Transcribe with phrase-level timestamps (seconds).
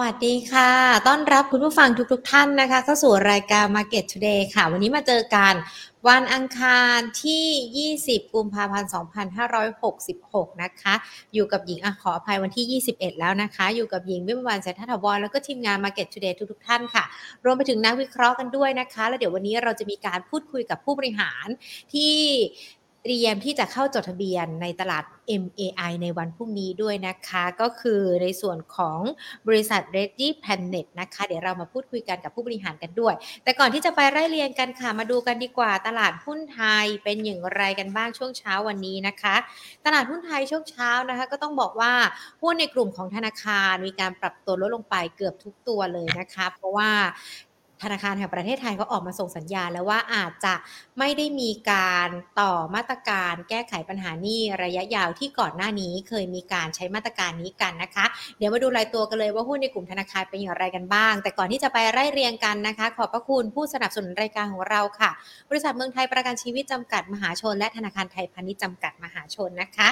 [0.00, 0.70] วัสดีค่ะ
[1.08, 5.54] ต้อนรับคุณผู้ฟังทุกๆทท่านนะคะ เข้าสู่รายการ Market Today ค่ะ วันนี้มาเจอกัน
[6.08, 8.90] วันอังคารที่ 20 กุมภาพันธ์
[9.90, 10.94] 2566 นะคะ
[11.34, 17.04] อยู่กับหญิงอขออภัยวันที่ 21 แล้วนะคะ อยู่กับหญิงวิมวันเศรษฐวรแล้วก็ทีมงาน Market Today ทุกๆท่านค่ะ
[17.44, 21.46] รวมไปถึงนักวิเคราะห์กันด้วยนะคะ แล้วเดี๋ยววันนี้เราจะมีการพูดคุยกับผู้บริหาร
[21.92, 22.14] ที่
[23.02, 25.04] เตรียมที่จะเข้าจดทะเบียนในตลาด
[25.42, 28.98] MAI ในวันพรุ่งนี้ด้วยนะคะ ก็คือในส่วนของ
[29.48, 39.36] บริษัท Ready Planet นะคะ เดี๋ยวเรามาพูดคุยกันกับผู้บริหารกันด้วย แต่ก่อนที่จะไปไล่เรียงกันค่ะ มาดูกันดีกว่าตลาดหุ้นไทยเป็นอย่างไรกันบ้างช่วงเช้าวันนี้นะคะ
[39.84, 41.92] ตลาดหุ้นไทยช่วงเช้านะคะ ก็ต้องบอกว่า
[42.42, 46.90] หุ้นในกลุ่มของธนาคารมีการปรับตัวลดลงไปเกือบทุกตัวเลยนะคะ เพราะว่า
[47.82, 50.54] ธนาคารแห่งประเทศไทยก็ออกมาส่งสัญญาณแล้วว่าอาจจะ
[50.98, 52.08] ไม่ได้มีการ
[52.40, 58.04] ต่อมาตรการแก้ไขปัญหานี้ระยะยาวที่ก่อนหน้านี้เคยมีการใช้มาตรการนี้กันนะคะ
[58.38, 65.10] เดี๋ยวมาดูรายตัวกันเลยว่าหุ้นในกลุ่มธนาคารเป็นอย่างไรกันบ้าง แต่ก่อนที่จะไปไล่เรียงกันนะคะ ขอบพระคุณผู้สนับสนุนรายการของเราค่ะ
[65.50, 69.88] บริษัทเมืองไทยประกันชีวิตจำกัดมหาชน และธนาคารไทยพาณิชย์จำกัดมหาชนนะคะ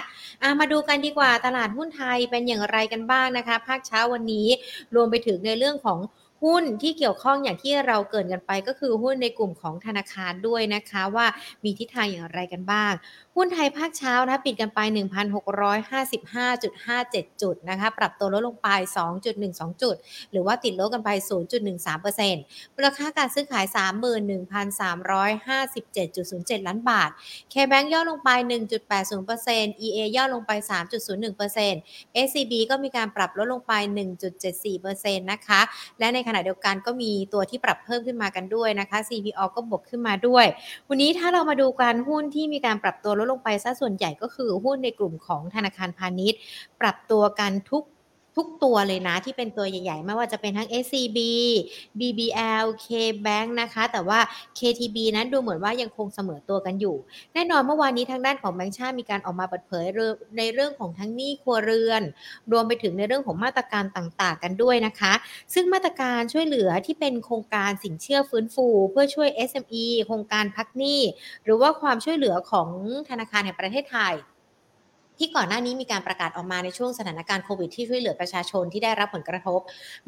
[0.49, 4.49] ามาดูกันดีกว่าตลาดหุ้นไทยเป็นอย่างไรกันบ้างนะคะ ภาคเช้าวันนี้
[4.95, 5.99] รวมไปถึงในเรื่องของ
[6.45, 11.27] หุ้นที่เกี่ยวข้องอย่างที่เราเกินกันไปก็คือหุ้นในกลุ่มของธนาคารด้วยนะคะ ว่า
[11.65, 12.93] มีทิศทางอย่างไรกันบ้าง
[13.41, 14.81] หุ้นไทยภาคเช้านะปิดกันไป
[16.57, 18.69] 1,655.57 จุดนะคะปรับตัวลดลงไป
[19.27, 19.95] 2.12 จุด
[20.31, 21.11] หรือว่าติดลบกันไป
[21.73, 23.65] 0.13%มูลค่าการซื้อขาย
[26.57, 27.11] 31,357.07 ล้านบาท
[27.53, 28.31] K-Bank ย่อลงไป
[29.07, 30.53] 1.80% EA ย่อลงไป
[31.41, 33.73] 3.01% SCB ก็มีการปรับลดลงไป
[34.53, 35.61] 1.74%นะคะ
[35.99, 40.47] และในขณะเดียวกันก็มีตัวที่ปรับเพิ่มขึ้นมากันด้วยนะคะ CPO ก็บวกขึ้นมาด้วย
[40.89, 46.39] วันนี้ถ้าเรามาดูการหุ้นที่มีการปรับตัวลดลงไปซะส่วนใหญ่ก็คือหุ้นในกลุ่มของธนาคารพาณิชย์
[46.81, 47.83] ปรับตัวกันทุก
[48.39, 51.19] ทุกตัวเลยนะที่เป็นตัวใหญ่ๆ ไม่ว่าจะเป็นทั้ง SCB
[51.99, 54.19] BBL KBank นะคะ แต่ว่า
[54.59, 56.97] KTB นั้นดูเหมือนว่ายังคงเสมอตัวกันอยู่
[57.35, 59.85] แน่นอนเมื่อวานนี้ทางด้านของแบงก์ชาติมีการออกมาเปิดเผย
[60.39, 62.03] ในเรื่องของทั้งหนี้ครัวเรือน
[62.53, 65.13] รวมไปถึงในเรื่องของมาตรการต่างๆ กันด้วยนะคะ
[65.55, 71.01] ซึ่งมาตรการช่วยเหลือที่เป็นโครงการสินเชื่อฟื้นฟู เพื่อช่วย SME โครงการพักหนี้
[71.45, 72.69] หรือว่าความช่วยเหลือของ
[73.09, 74.15] ธนาคารแห่งประเทศไทย
[75.19, 79.61] ที่ก่อนหน้านี้มีการประกาศออกมาในช่วงสถานการณ์โควิดที่ช่วยเหลือประชาชนที่ได้รับผลกระทบ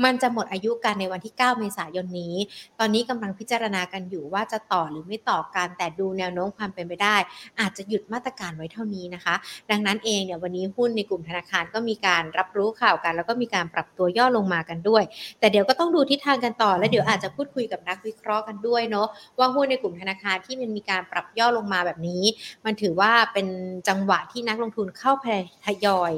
[0.04, 2.34] มันจะหมดอายุกันในวันที่ 9 เมษายนนี้
[2.78, 7.16] ตอนนี้กำลังพิจารณากันอยู่ว่าจะต่อหรือไม่ต่อกันแต่ดูแนวโน้มความเป็นไปได้
[7.60, 9.34] อาจจะหยุดมาตรการไว้เท่านี้นะคะ
[9.70, 15.02] ดังนั้นเองเนี่ยวันนี้หุ้นในกลุ่มธนาคารก็มีการรับรู้ข่าวกัน แล้วก็มีการปรับตัวย่อลงมากันด้วย
[15.40, 19.06] แต่เดี๋ยวก็ต้องดูทิศทางกันต่อ และเดี๋ยวอาจจะพูดคุยกับนักวิเคราะห์กันด้วยเนาะ
[19.38, 22.22] ว่าหุ้นในกลุ่มธนาคารที่มันมีการปรับย่อลงมาแบบนี้
[22.64, 23.46] มันถือว่าเป็น
[23.88, 25.26] จังหวะที่นักลงทุนเข้าไป
[25.64, 26.12] ทยอย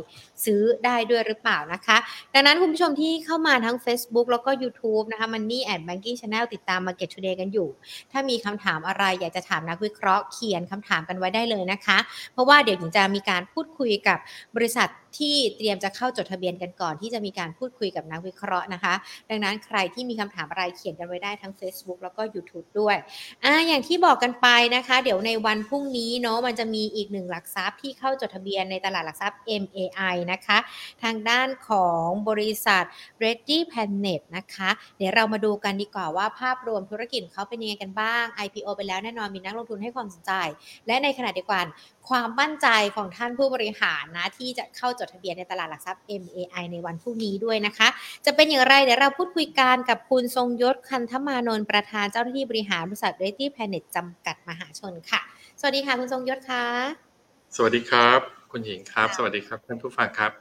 [0.45, 1.97] ซื้อได้ด้วยหรือเปล่านะคะ
[2.35, 7.69] ดังนั้นคุณผู้ชมที่เข้ามาทั้ง Facebook แล้วก็ YouTube นะคะ Money and Banking Channel ติดตาม Market Today กันอยู่
[8.13, 11.99] ถ้ามีคำถามอะไรอยากจะถามนักวิเคราะห์เขียนคำถามกันไว้ได้เลยนะคะ
[12.33, 14.19] เพราะว่าเดี๋ยวหญิงจะมีการพูดคุยกับ
[14.57, 14.89] บริษัท
[15.19, 18.95] ที่เตรียมจะเข้าจดทะเบียนกันก่อน ที่จะมีการพูดคุยกับนักวิเคราะห์นะคะ
[19.31, 22.97] ดังนั้นใครที่มีคำถามอะไรเขียนกันไว้ได้ทั้ง Facebook แล้วก็ YouTube ด้วย
[23.45, 30.59] อ่าอย่างที่บอกกันไปนะคะ เดี๋ยวในวันพรุ่งนี้เนาะมันจะมีอีกหนึ่งหลักทรัพย์ที่เข้าจดทะเบียนในตลาดหลักทรัพย์ MAI นะคะ
[31.03, 32.85] ทางด้านของบริษัท
[33.23, 40.33] Ready Planet นะคะ เดี๋ยวเรามาดูกันดีกว่าว่าภาพรวมธุรกิจเขาเป็นยังไงกันบ้าง IPO ไปแล้วแน่นอนมีนักลงทุนให้ความสนใจ
[40.87, 41.67] และในขณะเดียวกัน
[42.09, 47.89] ความมั่นใจของท่านผู้บริหารนะ ที่จะเข้าจดทะเบียนในตลาดหลักทรัพย์ MAI ในวันพรุ่งนี้ด้วยนะคะ
[48.27, 55.21] จะเป็นอย่างไรเดี๋ยวเราพูดคุยกันกับคุณทรงยศคันธมานนท์ประธานเจ้าหน้าที่บริหารบริษัท Ready Planet จำกัดมหาชนค่ะ
[55.61, 56.65] สวัสดีค่ะ คุณทรงยศค่ะ
[57.57, 60.33] สวัสดีครับ คุณหญิงครับ สวัสดีครับท่านผู้ฟังครับ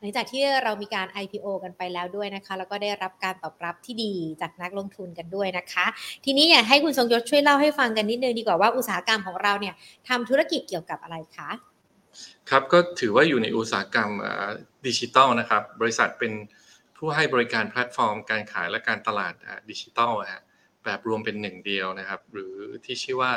[0.00, 5.86] หลังจากที่เรามีการ IPO กันไปแล้วด้วยนะคะ แล้วก็ได้รับการตอบรับที่ดีจากนักลงทุนกันด้วยนะคะ
[6.24, 9.74] ทีนี้อยากให้คุณทรงยศช่วยเล่าให้ฟังกันนิดนึงดีกว่าว่าอุตสาหกรรมของเราเนี่ย
[10.08, 11.50] ทำธุรกิจเกี่ยวกับอะไรคะ
[12.50, 14.10] ครับก็ถือว่าอยู่ในอุตสาหกรรม
[14.86, 16.32] ดิจิตอลนะครับ บริษัทเป็น
[16.96, 19.34] ผู้ให้บริการแพลตฟอร์ม การขายและการตลาด
[19.70, 20.12] ดิจิตอล
[20.84, 22.54] แบบรวมเป็นหนึ่งเดียวนะครับ หรือ
[22.84, 23.32] ที่ชื่อว่า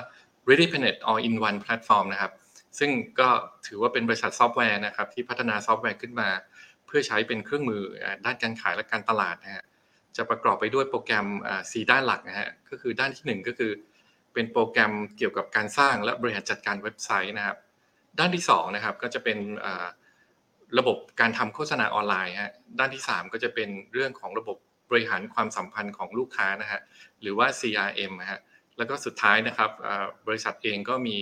[0.50, 2.34] Ready Planet All in One Platform นะครับ
[2.80, 3.30] ซึ่งก็
[3.68, 6.30] ถือว่าเป็นบริษัทซอฟต์แวร์นะครับที่พัฒนาซอฟต์แวร์ขึ้นมา
[6.86, 7.82] เพื่อใช้เป็นเครื่องมือ
[8.26, 9.66] ด้านการขายและการตลาดนะฮะ
[10.18, 11.28] จะประกอบไปด้วยโปรแกรม
[11.72, 13.72] สี่ด้านหลักนะฮะก็คือด้านที่ 1 ก็คือ
[14.34, 17.58] เป็นโปรแกรมเกี่ยวกับการสร้างและบริหารจัดการเว็บไซต์นะครับ
[18.20, 19.38] ด้านที่2นะครับก็จะเป็น
[20.80, 24.58] ระบบการทำโฆษณาออนไลน์ฮะด้านที่ 3 ก็จะเป็นเรื่องของระบบ
[24.90, 26.80] บริหารความสัมพันธ์ของลูกค้านะฮะ
[27.22, 28.42] หรือว่า CRM ฮะ
[28.78, 29.70] แล้วก็สุดท้ายนะครับ
[30.28, 31.18] บริษัทเองก็มี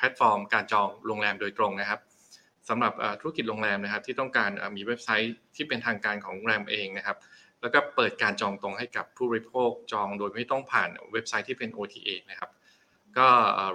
[0.00, 2.00] แพลตฟอร์มการจองโรงแรมโดยตรงนะครับ
[2.68, 7.16] สำหรับธุรกิจโรงแรมนะครับ ที่ต้องการมีเว็บไซต์ที่เป็นทางการของโรงแรมเองนะครับ
[7.60, 12.50] แล้วก็เปิดการจองตรงให้กับผู้บริโภคจองโดยไม่ต้องผ่านเว็บไซต์ที่เป็น OTA นะครับ
[13.18, 13.28] ก็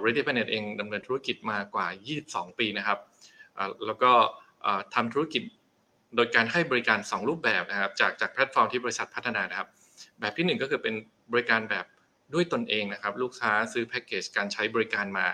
[0.04, 1.86] Ready Planet เองดำเนินธุรกิจมากว่า
[2.22, 2.98] 22 ปีนะครับ
[3.86, 4.12] แล้วก็
[4.94, 5.42] ทำธุรกิจ
[6.16, 9.68] โดยการให้บริการ 2 รูปแบบนะครับ จากจากแพลตฟอร์มที่บริษัทพัฒนานะครับ
[10.20, 10.94] แบบที่ 1 ก็คือเป็น
[11.32, 11.86] บริการแบบ
[12.34, 15.26] ด้วยตนเองนะครับ ลูกค้าซื้อแพ็กเกจการใช้บริการมา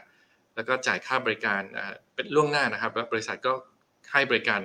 [0.54, 1.62] แล้วก็จ่ายค่าบริการ
[2.14, 3.52] เป็นล่วงหน้านะครับ แล้วบริษัทก็
[4.12, 4.60] ให้บริการ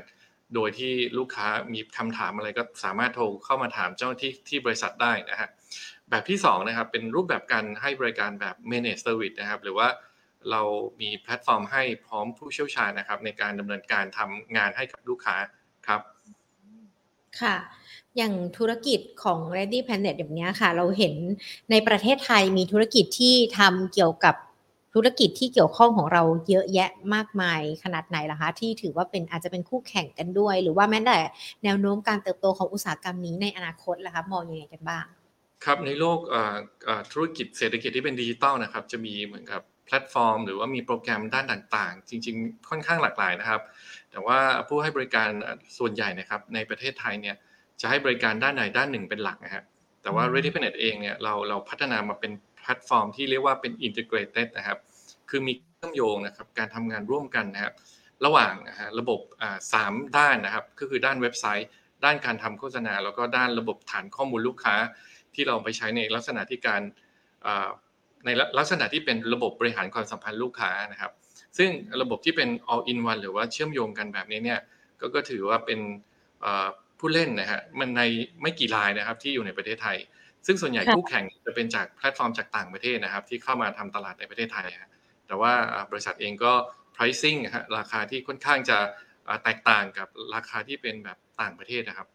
[0.55, 5.49] โดยที่ลูกค้ามีคำถามอะไรก็สามารถโทรเข้ามาถามเจ้าหน้าที่ที่บริษัทได้นะฮะ
[6.09, 9.87] แบบที่2นะครับเป็นรูปแบบการให้บริการแบบ managed service นะครับ หรือว่า
[10.51, 10.61] เรา
[11.01, 15.35] มีแพลตฟอร์มให้พร้อมผู้เชี่ยวชาญนะครับ ในการดำเนินการทำงานให้กับลูกค้า
[15.87, 16.01] ครับ
[17.41, 17.55] ค่ะ
[18.17, 21.13] อย่างธุรกิจของ Ready Planet แบบนี้ค่ะ เราเห็น
[21.71, 24.35] ในประเทศไทยมีธุรกิจที่ทำเกี่ยวกับ
[24.93, 31.19] ธุรกิจที่เกี่ยวข้องของเราเยอะแยะมากมายขนาดไหนล่ะคะ ที่ถือว่าเป็นอาจจะเป็นคู่แข่งกันด้วย หรือว่าแม้แต่
[31.63, 35.05] แนวโน้มการเติบโตของอุตสาหกรรมนี้ในอนาคตล่ะคะมองยังไงกันบ้าง
[35.65, 36.19] ครับในโลก
[37.11, 43.61] ธุรกิจเศรษฐกิจที่เป็นดิจิตอลนะครับ จะมีเหมือนกับแพลตฟอร์ม หรือว่ามีโปรแกรมด้านต่างๆ จริง ๆ ค่อนข้างหลากหลายนะครับ
[44.11, 45.29] แต่ว่าผู้ให้บริการ
[45.77, 47.35] ส่วนใหญ่นะครับ ในประเทศไทยเนี่ย
[47.81, 49.63] จะให้บริการด้านใดด้านหนึ่งเป็นหลักนะฮะ
[50.03, 54.79] แต่ว่า Ready Planet เองเนี่ยเราเราพัฒนามาเป็นแพ ลตฟอร์มที่เรียกว่าเป็น integrated นะครับ
[55.29, 57.73] คือมีเชื่อมโยงนะครับการทำงานร่วมกันนะครับ
[58.25, 58.53] ระหว่าง
[58.99, 59.19] ระบบ
[59.73, 61.67] สามด้านนะครับ ก็คือด้านเว็บไซต์
[62.05, 64.75] ด้านการทำโฆษณา แล้วก็ด้านระบบฐานข้อมูลลูกค้า
[65.33, 66.81] ที่เราไปใช้ในลักษณะที่การ
[68.25, 71.11] ในลักษณะที่เป็นระบบบริหารความสัมพันธ์ลูกค้านะครับ
[71.57, 71.69] ซึ่ง
[72.01, 74.59] ระบบที่เป็น all in one หรือว่าเชื่อมโยงกันแบบนี้เนี่ย
[75.15, 75.79] ก็ถือว่าเป็น
[76.99, 78.01] ผู้เล่นนะฮะมันใน
[78.41, 79.97] ไม่กี่รายนะครับที่อยู่ในประเทศไทย
[80.47, 84.65] ซึ่งส่วนใหญ่คู่แข่งจะเป็นจากแพลตฟอร์มจากต่างประเทศนะครับ ที่เข้ามาทำตลาดในประเทศไทย
[85.27, 85.53] แต่ว่า
[85.91, 86.53] บริษัทเองก็
[86.95, 88.77] pricing ฮะราคาที่ค่อนข้างจะ
[89.43, 92.07] แตกต่างกับราคาที่เป็นแบบต่างประเทศนะครับ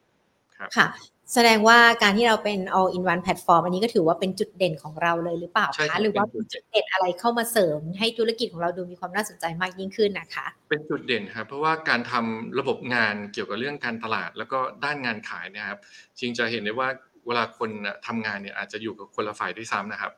[0.76, 0.88] ค่ะ
[1.34, 15.78] แสดงว่าการที่เราเป็น all in one platform อันนี้ก็ถือว่าเป็นจุดเด่นของเราเลยหรือเปล่าคะหรือว่าจุดเด่นอะไรเข้ามาเสริมให้ธุรกิจของเราดูมีความน่าสนใจมากยิ่งขึ้นนะคะ เป็นจุดเด่นครับเพราะว่าการทำระบบงานเกี่ยวกับเรื่องการตลาด แล้วก็ด้านงานขายนะครับ
[16.18, 16.88] จริงจะเห็นได้ว่า
[17.26, 17.70] เวลาคน
[18.06, 20.12] ทำงานเนี่ยอาจจะอยู่กับคนละฝ่ายด้วยซ้ำนะครับ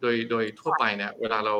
[0.00, 1.54] โดยโดยทั่วไปเนี่ยเวลาเรา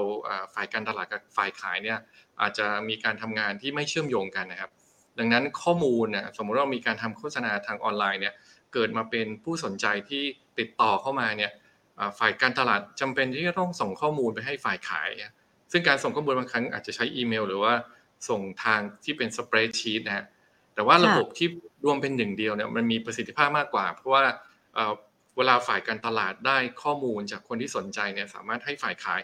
[0.55, 1.99] ฝ่ายการตลาดกับฝ่ายขายเนี่ย
[2.41, 4.71] อาจจะมีการทำงานที่ไม่เชื่อมโยงกันนะครับ
[5.19, 8.35] ดังนั้นข้อมูลเนี่ยสมมติว่ามีการทำโฆษณาทางออนไลน์เนี่ย
[8.73, 10.23] เกิดมาเป็นผู้สนใจที่
[10.59, 11.53] ติดต่อเข้ามาเนี่ย
[12.19, 15.11] ฝ่ายการตลาดจำเป็นที่จะต้องส่งข้อมูลไปให้ฝ่ายขาย
[15.73, 17.75] ซึ่งการส่งข้อมูลบางครั้งอาจจะใช้อีเมล หรือว่า
[18.29, 20.25] ส่งทางที่เป็นสเปรดชีตนะฮะ
[20.75, 21.49] แต่ว่าระบบที่
[21.85, 24.23] รวมเป็นหนึ่งเดียวเนี่ยมันมีประสิทธิภาพมากกว่า เพราะว่า
[25.37, 29.21] เวลาฝ่ายการตลาดได้ข้อมูลจากคนที่สนใจเนี่ยสามารถให้ฝ่ายขาย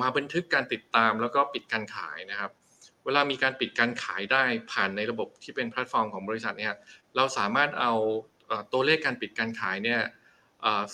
[0.00, 2.50] มาบันทึกการติดตามแล้วก็ปิดการขายนะครับ
[3.04, 4.42] เวลามีการปิดการขายได้
[4.72, 6.74] ผ่านในระบบที่เป็นแพลตฟอร์มของบริษัทเนี่ย
[7.16, 7.92] เราสามารถเอา
[8.72, 10.00] ตัวเลขการปิดการขายเนี่ย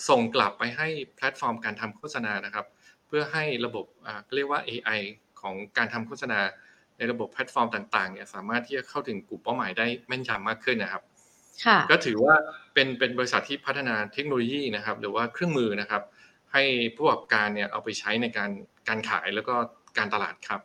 [0.09, 2.65] ส่งกลับไปให้แพลตฟอร์มการทำโฆษณานะครับ
[3.07, 3.85] เพื่อให้ระบบ
[4.35, 4.99] เรียกว่า AI
[5.41, 6.39] ของการทำโฆษณา
[6.97, 11.03] ในระบบแพลตฟอร์มต่างๆเนี่ยสามารถที่จะเข้าถึงกลุ่มเป้าหมายได้แม่นยำมากขึ้นนะครับ
[11.91, 12.35] ก็ถือว่า
[12.73, 16.01] เป็นเป็นบริษัทที่พัฒนาเทคโนโลยีนะครับ หรือว่าเครื่องมือนะครับ
[16.53, 16.63] ให้
[16.95, 18.49] ผู้ประกอบการเนี่ยเอาไปใช้ในการ
[18.87, 19.55] การขายแล้วก็
[19.97, 20.61] การตลาดครับ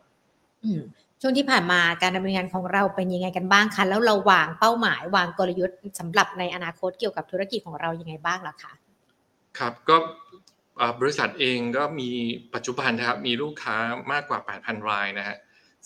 [1.21, 8.73] ช่วงที่ผ่านมาการดำเนินงานของเราเป็นยังไงกันบ้างคะแล้วเราวางเป้าหมายวางกลยุทธ์สำหรับในอนาคตเกี่ยวกับธุรกิจของเรายังไงบ้างล่ะคะ
[9.59, 9.97] ครับก็
[11.01, 12.11] บริษัทเองก็มี
[12.55, 13.77] ปัจจุบันนะครับมีลูกค้า
[14.13, 15.37] มากกว่า 8,000 รายนะฮะ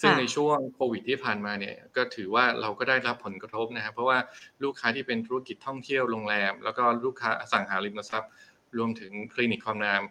[0.01, 4.19] ซึ่งในช่วงโควิดที่ผ่านมาเนี่ยก็ถือว่าเราก็ได้รับผลกระทบนะครับเพราะว่า
[4.63, 8.31] ลูกค้าที่เป็นธุรกิจท่องเที่ยวโรงแรม แล้วก็ลูกค้าอสังหาริมทรัพย์
[8.79, 10.03] รวมถึงคลินิกความงาม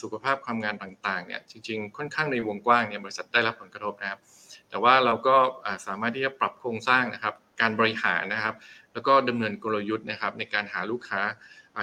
[0.00, 4.20] สุขภาพความงานต่างๆเนี่ยจริงๆ ค่อนข้างในวงกว้างเนี่ยบริษัทได้รับผลกระทบนะครับ
[4.70, 5.36] แต่ว่าเราก็
[5.86, 8.54] สามารถที่จะปรับโครงสร้างนะครับ การบริหารนะครับ
[8.92, 11.22] แล้วก็ดำเนินกลยุทธ์นะครับในการหาลูกค้า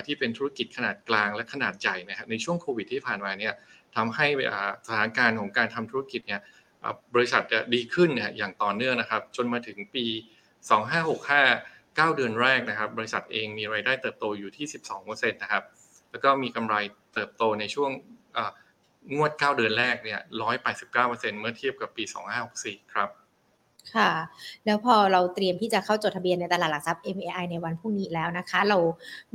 [0.08, 3.54] ที่เป็นธุรกิจขนาดกลางและขนาดใหญ่นะครับในช่วงโควิดที่ผ่านมาเนี่ย
[3.96, 4.28] ทำให้
[4.88, 6.42] สถานการณ์ของการทำธุรกิจเนี่ย
[7.14, 10.06] บริษัทจะดีขึ้นเนี่ยอย่างต่อเนื่องนะครับ จนมาถึงปี
[10.88, 14.66] 2565 9 เดือนแรกนะครับ บริษัทเองมีรายได้เติบโตอยู่ที่
[15.00, 15.64] 12%นะครับ
[16.12, 16.76] แล้วก็มีกำไร
[17.14, 17.92] เติบโตในช่วง
[19.14, 20.20] งวด 9 เดือนแรกเนี่ย
[20.76, 22.04] 189%เมื่อเทียบกับปี
[22.48, 23.10] 2564 ครับ
[23.96, 24.12] ค่ะ
[24.66, 28.78] แล้วพอเราเตรียมที่จะเข้าจดทะเบียนในตลาดหลักทรัพย์ MAI ในวันพรุ่งนี้แล้วนะคะ เรา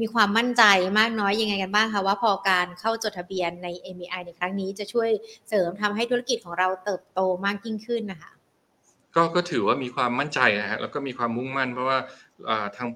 [0.00, 0.62] มีความมั่นใจ
[0.98, 5.10] มากน้อยยังไงกันบ้างคะว่าพอการเข้าจดทะเบียนใน MAI ในครั้งนี้จะช่วย
[5.48, 8.30] เสริมทำให้ธุรกิจของเราเติบโตมากยิ่งขึ้นนะคะ
[9.16, 11.98] ก็ก็ถือว่ามีความมั่นใจนะฮะแล้วก็มีความมุ่งมั่นเพราะว่า
[12.76, 12.88] ทาง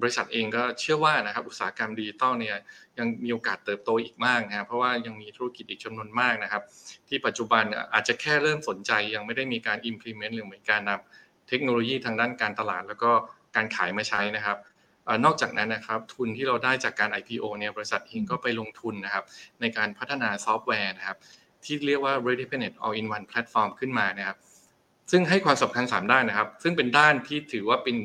[0.00, 2.56] บริษัทเองก็เชื่อว่านะครับอุตสาหกรรมดิจิตอลเนี่ย
[2.98, 6.62] ยังมีโอกาสเติบโตอีกมากนะครับเพราะว่ายังมีธุรกิจอีกจำนวนมากนะครับ
[7.08, 13.10] ที่ปัจจุบันอาจจะแค่เริ่มสนใจยังไม่ได้มีการ implement หรือมีการนำเทคโนโลยีทางด้านการตลาด แล้วก็
[13.56, 14.58] การขายมาใช้นะครับ
[15.24, 19.24] นอกจากนั้นนะครับทุนที่เราได้จากการ IPO เนี่ยบริษัทเองก็ไปลงทุนนะครับ
[19.60, 21.18] ในการพัฒนาซอฟต์แวร์นะครับ
[21.64, 24.36] ที่เรียกว่า Ready Planet All in One Platform ขึ้นมานะครับ
[25.10, 27.96] ซึ่งให้ความสำคัญ3ด้านนะครับ ซึ่งเป็นด้านที่ถือว่าเป็น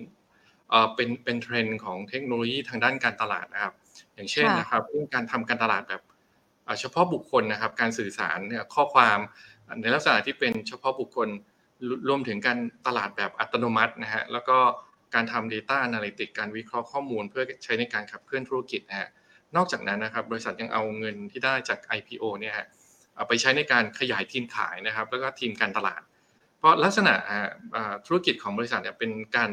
[0.96, 3.74] เป็นเป็นเทรนด์ของเทคโนโลยีทางด้านการตลาดนะครับ
[4.16, 6.02] อย่างเช่นนะครับเรื่องการทำการตลาดแบบ
[6.80, 9.18] เฉพาะบุคคลนะครับ การสื่อสารเนี่ยข้อความ
[9.82, 11.30] ในลักษณะที่เป็นเฉพาะบุคคล
[12.08, 12.58] รวมถึงการ
[12.88, 14.58] ตลาดแบบอัตโนมัตินะฮะแล้วก็
[15.16, 19.10] การทำ Data Analytics การวิเคราะห์ข้อมูล เพื่อใช้ในการขับเคลื่อนธุรกิจนะฮะ
[19.56, 22.68] นอกจากนั้นนะครับบริษัทยังเอาเงินที่ได้จาก IPO เนี่ยฮะ
[23.28, 26.02] ไปใช้ในการขยายทีมขายนะครับ แล้วก็ทีมการตลาด
[26.58, 27.14] เพราะลักษณะ
[28.06, 29.50] ธุรกิจของบริษัทเนี่ยเป็นการ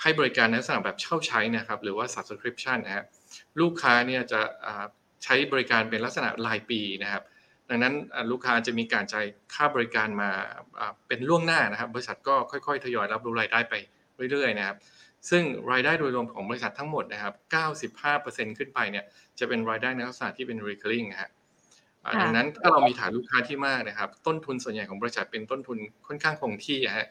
[0.00, 3.04] ให้บริการในลักษณะแบบเช่าใช้นะครับ หรือว่า subscription นะฮะ
[3.60, 4.40] ลูกค้าเนี่ยจะ
[5.24, 7.22] ใช้บริการเป็นลักษณะรายปีนะครับ
[7.68, 7.94] ดังนั้น
[8.30, 10.30] ลูกค้าจะมีการจ่ายค่าบริการมา
[11.08, 13.74] เป็นล่วงหน้านะครับ บริษัทก็ค่อยๆ ทยอยรับรู้รายได้ไป
[14.30, 14.76] เรื่อยๆนะครับ
[15.30, 17.34] ซึ่งรายได้โดยรวมของบริษัททั้งหมดนะครับ
[17.92, 19.04] 95%ขึ้นไปเนี่ย
[19.38, 21.30] จะเป็นรายได้ในลักษณะที่เป็น recurring นะฮะ
[22.22, 27.08] ดังนั้นถ้าเรามีฐานลูกค้าที่มากนะครับ ต้นทุนส่วนใหญ่ของบริษัทเป็นต้นทุนค่อนข้างคงที่ฮะ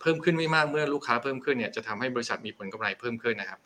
[0.00, 3.60] เพิ่มขึ้นไม่มากเมื่อลูกค้าเพิ่มขึ้นเนี่ยจะทำให้บริษัทมีผลกำไรเพิ่มขึ้นนะครับ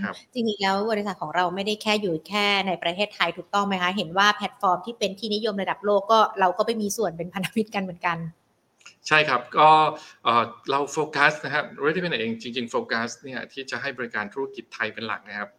[0.00, 8.18] ครับจริงๆแล้วบริษัทของเราไม่ได้แค่อยู่แค่ในประเทศไทยถูกต้องไหมคะ เห็นว่าแพลตฟอร์มที่เป็นที่นิยมระดับโลกก็เราก็ไปมีส่วนเป็นพันธมิตรกันเหมือนกัน
[9.08, 9.68] ใช่ครับก็
[10.70, 15.50] เราโฟกัสนะครับ Ready Planet เองจริงๆโฟกัสเนี่ยที่จะให้บริการธุรกิจไทยเป็นหลักนะครับ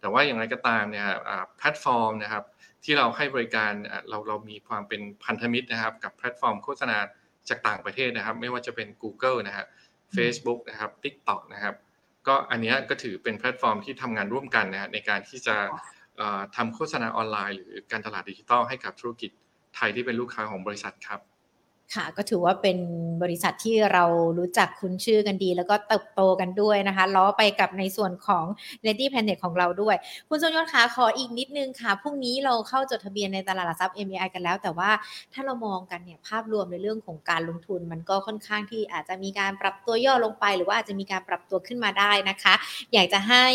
[0.00, 1.06] แต่ว่าอย่างไรก็ตามเนี่ย
[1.58, 2.44] แพลตฟอร์มนะครับ
[2.84, 3.72] ที่เราให้บริการ
[4.08, 6.98] เราเรามีความเป็นพันธมิตรนะครับ กับแพลตฟอร์มโฆษณา
[7.50, 9.66] จากต่างประเทศนะครับ ไม่ว่าจะเป็น Google นะครับ
[10.16, 11.74] Facebook นะครับ TikTok นะครับ
[12.26, 15.56] ก็อันนี้ก็ถือเป็นแพลตฟอร์มที่ทำงานร่วมกันนะฮะในการที่จะ
[16.56, 19.30] ทำโฆษณาออนไลน์ หรือการตลาดดิจิทัลให้กับธุรกิจ
[19.76, 21.20] ไทยที่เป็นลูกค้าของบริษัทครับ
[21.94, 22.78] ค่ะก็ถือว่าเป็น
[23.22, 24.04] บริษัทที่เรา
[24.38, 28.44] รู้จักคุ้นชื่อกันดี แล้วก็เติบโตกันด้วยนะคะ ล้อไปกับในส่วนของ
[28.84, 29.96] Ready Planet ของเราด้วย
[30.28, 34.90] คุณสมยศขาขออีกนิดนึงค่ะ พรุ่งนี้เราเข้าจดทะเบียนในตลาดหลักทรัพย์ MAI กันแล้ว แต่ว่า
[35.32, 42.54] ถ้าเรามองกันเนี่ยภาพรวมในเรื่องของการลงทุน มันก็ค่อนข้างที่อาจจะมีการปรับตัวย่อลงไป หรือว่าอาจจะมีการปรับตัวขึ้นมาได้นะคะ
[42.92, 43.46] อยากจะให้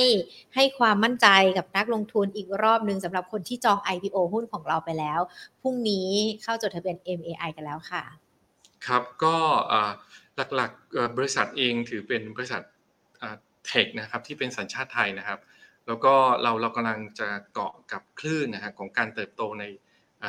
[0.55, 5.19] ให้ความมั่นใจกับนักลงทุนอีกรอบหนึ่งสำหรับคนที่จอง IPO หุ้นของเราไปแล้ว
[5.61, 6.09] พรุ่งนี้
[6.43, 8.22] เข้าจดทะเบียน MAI กันแล้วค่ะ
[8.87, 9.35] ครับก็
[10.55, 12.61] หลักๆบริษัทเองถือเป็นบริษัท
[13.67, 15.39] เทคนะครับที่เป็นสัญชาติไทยนะครับ
[15.87, 19.63] แล้วก็เราเรากำลังจะเกาะกับคลื่นนะฮะของการเติบโตใน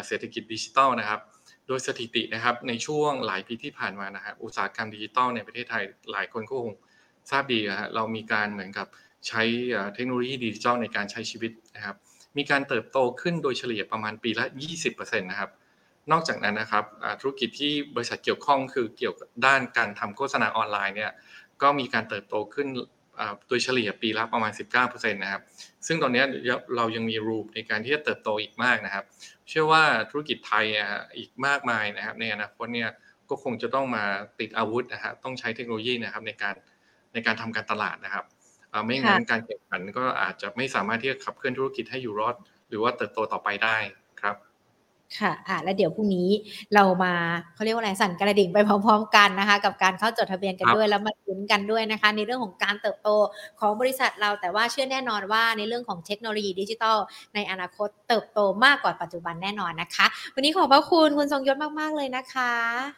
[0.07, 1.21] เศรษฐกิจดิจิทัลนะครับ
[1.67, 5.83] โดยสถิตินะครับในช่วงหลายปีที่ผ่านมานะฮะอุตสาหกรรมดิจิทัลในประเทศไทย
[6.13, 6.73] หลายคนก็คง
[7.31, 8.87] ทราบดีนะฮะเรามีการเหมือนกับ
[9.29, 9.43] ใช้
[9.95, 11.97] เทคโนโลยีดิจิทัลในการใช้ชีวิตนะครับ
[12.37, 14.45] มีการเติบโตขึ้นโดยเฉลี่ยประมาณปีละ
[14.85, 15.51] 20%นะครับ
[16.13, 16.85] นอกจากนั้นนะครับ
[17.21, 21.13] ธุรกิจที่บริษัทเกี่ยวข้องคือเกี่ยวกับด้านการทำโฆษณาออนไลน์เนี่ย
[21.63, 22.69] ก็มีการเติบโตขึ้น
[23.49, 25.43] โดยเฉลี่ยปีละประมาณ 19%นะครับ
[25.87, 26.23] ซึ่งตอนนี้
[26.77, 29.05] เรายังมีรูปในการที่จะเติบโตอีกมากนะครับ
[29.49, 30.67] เชื่อว่าธุรกิจไทย
[31.17, 32.91] อีกมากมายนะครับในอนาคตเนี่ย
[33.29, 34.05] ก็คงจะต้องมา
[34.41, 36.55] ติดอาวุธนะฮะต้องใช้เทคโนโลยีนะครับในการ
[37.13, 38.25] ในการทำการตลาดนะครับ
[38.87, 42.37] ไม่งั้นการแข่งขันก็อาจจะไม่สามารถที่จะขับเคลื่อนธุรกิจให้อยู่รอด
[42.69, 43.77] หรือว่าเติบโตต่อไปได้
[44.21, 44.37] ครับ
[45.19, 46.29] ค่ะอ่าแล้วเดี๋ยวพรุ่งนี้
[46.75, 47.13] เรามา
[47.55, 53.09] เขาเรียกว่าอะไรสั่นกระดิ่งไปพร้อมๆกันนะคะ กับการเข้าจดทะเบียนกันด้วยแล้วมาลุ้นกันด้วยนะคะ ในเรื่องของการเติบโต
[53.61, 56.97] ของบริษัทเราแต่ว่าเชื่อแน่นอนว่าในเรื่องของเทคโนโลยีดิจิทัล
[57.35, 62.53] ในอนาคตเติบโตมากกว่าปัจจุบันแน่นอนนะคะ วันนี้ขอบพระคุณคุณทรงยศมากๆเลยนะคะ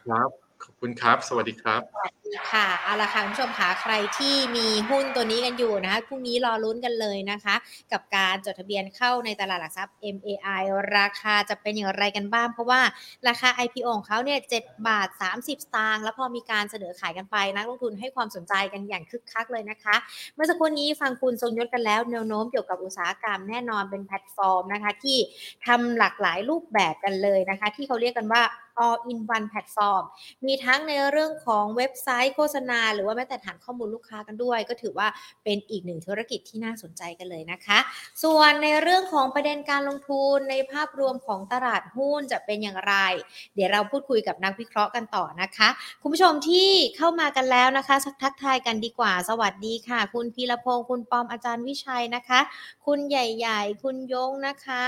[0.07, 7.55] ครับ ขอบคุณครับ สวัสดีครับสวัสดีค่ะเอาละค่ะคุณผู้ชมคะใครที่มีหุ้นตัวนี้กันอยู่นะคะพรุ่งนี้รอลุ้นกันเลยนะคะ
[7.91, 10.61] กับการจดทะเบียนเข้าในตลาดหลักทรัพย์ MAI
[10.97, 12.81] ราคาจะเป็นอย่างไรกันบ้าง เพราะว่า
[13.27, 19.95] ราคา IPO ของเขาเนี่ย7บาท 30 สตางค์แล้วพอมีการเสนอขายกันไปนักลงทุนให้ความสนใจกันอย่างคึกคักเลยนะคะ
[20.35, 25.17] เมื่อสักครู่นี้ฟังคุณทรงยศกันแล้วแนวโน้มเกี่ยวกับอุตสาหกรรมแน่นอนเป็นแพลตฟอร์มนะคะที่
[25.65, 28.43] ทำหลากหลายรูปแบบกันเลยนะคะ ที่เขาเรียกกันว่า
[28.83, 30.03] all in one platform
[30.47, 35.07] มีทั้งในเรื่องของเว็บไซต์โฆษณา หรือว่าแม้แต่ฐานข้อมูลลูกค้ากันด้วย ก็ถือว่า
[35.43, 37.79] เป็นอีกหนึ่งธุรกิจที่น่าสนใจกันเลยนะคะ
[38.23, 42.93] ส่วนในเรื่องของประเด็นการลงทุนในภาพรวมของตลาดหุ้นจะเป็นอย่างไร
[43.55, 45.69] เดี๋ยวเราพูดคุยกับนักวิเคราะห์กันต่อนะคะ
[46.01, 52.39] คุณผู้ชมที่เข้ามากันแล้วนะคะสักทักทายกันดีกว่า สวัสดีค่ะ คุณพีรพงศ์คุณปอมอาจารย์วิชัยนะคะ
[52.85, 54.83] คุณใหญ่ ๆ คุณยงนะคะ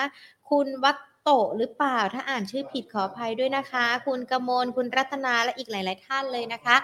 [0.49, 0.97] คุณวัต
[1.31, 6.75] โตะหรือเปล่า ถ้าอ่านชื่อผิดขออภัยด้วยนะคะ คุณกมลคุณรัตนาและอีกหลาย ๆ ท่านเลยนะคะ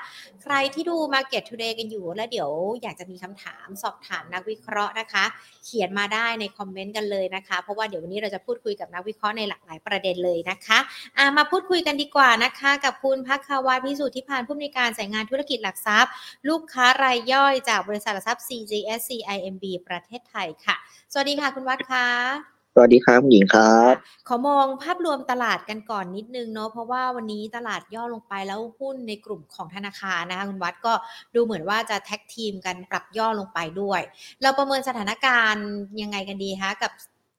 [0.43, 2.49] ใครที่ดู Market Today กันอยู่ แล้วเดี๋ยว
[2.81, 5.23] อยากจะมีคำถามสอบถามนักวิเคราะห์นะคะ
[5.65, 16.11] เขียนมาได้ในคอมเมนต์กันเลยนะคะ เพราะว่าเดี๋ยววันนี้เราจะพูดคุยกับนักวิเคราะห์ในหลากหลายประเด็นเลยนะคะามาพูดคุยกันดีกว่านะคะ กับคุณพักคาวาพิสุทธิพานผู้อำนวยการสายงานธุรกิจหลักทรัพย์
[16.49, 20.75] ลูกค้ารายย่อยจากบริษัทหลักทรัพย์ CGSC IMB ประเทศไทยค่ะ
[21.11, 23.93] สวัสดีค่ะคุณวัดคะ สวัสดีครับคุณหญิงครับ
[24.27, 30.93] ขอมองภาพรวมตลาดกันก่อนนิดนึงเนาะเพราะว่าวันนี้ตลาดย่อลงไปแล้วหุ้นในกลุ่มของธนาคารนะคะคุณวัดก็
[31.35, 34.01] ดูเหมือนว่าจะแท็กทีมกันปรับย่อลงไปด้วย
[34.41, 35.67] เราประเมินสถานการณ์
[36.01, 36.91] ยังไงกันดีคะกับ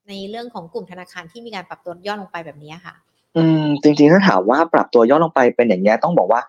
[0.09, 2.95] ในเรื่องของกลุ่มธนาคารที่มีการปรับตัวย่อลงไปแบบนี้ค่ะ
[3.37, 6.41] อืมจริงๆถ้าถามว่าปรับตัวย่อลงไปเป็นอย่างนี้ยต้องบอกว่า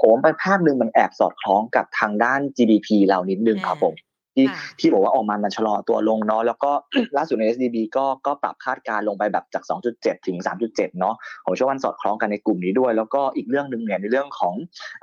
[0.00, 3.94] ผมว่าภาพหนึ่งมันแอบสอดคล้องกับทางด้าน GDP เรานิดนึงครับผม
[4.34, 6.72] ที่ค่ะที่บอกว่าออกมามันชะลอตัวลงเนาะแล้วก็
[7.16, 9.64] ล่าสุดใน SDB ก็ก็ปรับคาดการณ์ลงไปแบบจาก
[9.94, 10.36] 2.7 ถึง
[10.68, 11.14] 3.7 เนาะ
[11.44, 14.54] ผมเชื่อว่ามันสอดคล้องกันในกลุ่มนี้ด้วย แล้วก็อีกเรื่องหนึ่งเนี่ยในเรื่องของ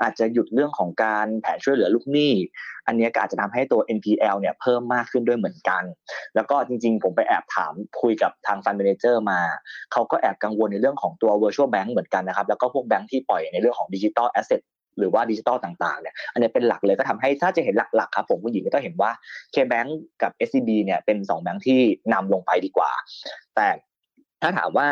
[0.01, 2.33] อาจจะหยุดเรื่องของการแผนช่วยเหลือลูกหนี้
[2.87, 5.83] อันเนี้ยก็อาจจะทำให้ตัว NPL เนี่ยเพิ่มมากขึ้นด้วยเหมือนกัน
[6.35, 9.39] แล้วก็จริงๆ ผมไปแอบถามคุยกับทาง Fund Manager มา
[9.91, 14.61] เขาก็แอบกังวลในเรื่องของตัว virtual bank เหมือนกันนะครับแล้วก็พวกแบงค์ที่ปล่อยในเรื่องของ digital asset
[14.97, 19.11] หรือว่าดิจิตอลต่างๆเนี่ยอันนี้เป็นหลักเลยก็ทำให้ถ้าจะเห็นหลักๆครับผมผู้หญิงก็ต้องเห็นว่า
[19.53, 19.89] KBank
[20.21, 21.79] กับ SCB เนี่ยเป็นสองแบงค์ที่
[22.13, 22.91] นำลงไปดีกว่า
[23.55, 23.67] แต่
[24.43, 24.87] ถ้าถามว่า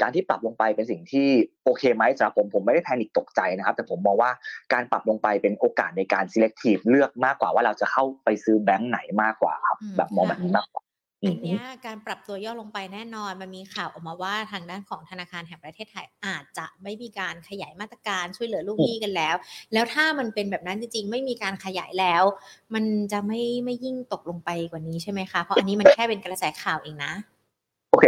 [0.00, 1.28] การที่ปรับลงไปเป็นสิ่งที่
[1.64, 4.30] โอเคไหมสำหรับผมผมไม่ได้แพนิคตกใจนะครับ แต่ผมมองว่า
[4.72, 10.82] การปรับลงไปเป็นโอกาสในการ selective เลือกมากกว่าว่าเราจะเข้าไปซื้อแบงค์ไหนมากกว่าครับอืมแบบมองแบบนี้มากกว่า
[11.22, 19.34] อือัมนเนี้ยการปรับตัวย่อลงไปแน่นอน มันมีข่าวออกมาว่าทางด้านของธนาคารแห่งประเทศไทยอาจจะไม่มีการขยายมาตรการช่วยเหลือลูกหนี้กันแล้ว
[19.72, 22.22] แล้วถ้ามันเป็นแบบนั้นจริงๆ ไม่มีการขยายแล้ว
[22.74, 27.12] มันจะไม่ไม่ยิ่งตกลงไปกว่านี้ใช่ไหมคะ เพราะอันนี้มันแค่เป็นกระแสข่าวเองนะ
[27.92, 28.06] โอเค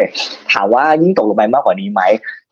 [0.52, 2.02] ถามว่ายิ่งตกลงไปมากกว่านี้ไหม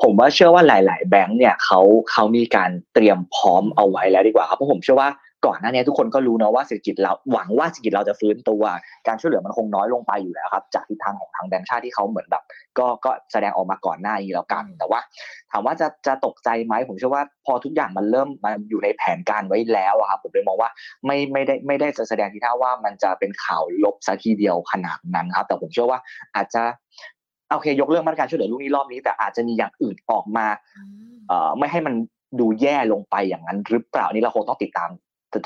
[0.03, 5.11] ผมว่าเชื่อว่าหลาย ๆ แบงค์เนี่ยเขาเขามีการเตรียมพร้อมเอาไว้แล้วดีกว่าครับ เพราะผมเชื่อว่า
[5.47, 8.63] ก่อนหน้านี้ทุกคนก็รู้นะว่าเศรษฐกิจเราหวังว่าเศรษฐกิจเราจะฟื้นตัว
[9.09, 12.45] การช่วยเหลือมันคงน้อยลงไปอยู่แล้วครับ จากทิศทางของทางแบงค์ชาติที่เขาเหมือนแบบ
[12.79, 15.01] ก็ก็แสดงออกมาก่อนหน้านี้แล้วกัน แต่ว่า
[15.51, 20.71] ถามว่าจะจะตกใจไหมผมเชื่อว่าพอทุกอย่างมันเริ่มมันอยู่ในแผนการไว้แล้วอะครับผมเลยมองว่า
[21.07, 25.99] ไม่ไม่ได้ไม่ได้จะแสดงทีท่าว่ามันจะเป็นข่าวลบซะทีเดียวขนาดนั้นครับ แต่ผมเชื่อว่า
[26.37, 26.63] อาจจะ
[27.53, 31.95] โอเค ยกเรื่องมาตรการช่วยเหลือลูกหนี้รอบนี้ แต่อาจจะมีอย่างอื่นออกมาอืมเอ่อไม่ให้มัน
[32.41, 34.91] ดูแย่ลงไปอย่างนั้นหรือเปล่านี่เราคงต้องติดตาม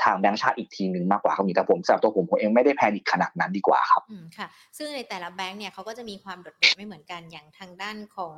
[0.03, 8.35] ทางแบงก์ชาติอีกทีหนึ่งมากกว่าครับแต่ผมสำหรับตัวผมผมเองไม่ได้แพนิคขนาดนั้นดีกว่าครับอืมค่ะ ซึ่งในแต่ละแบงก์เนี่ยเขาก็จะมีความโดดเด่นไม่เหมือนกันอย่างทางด้านของ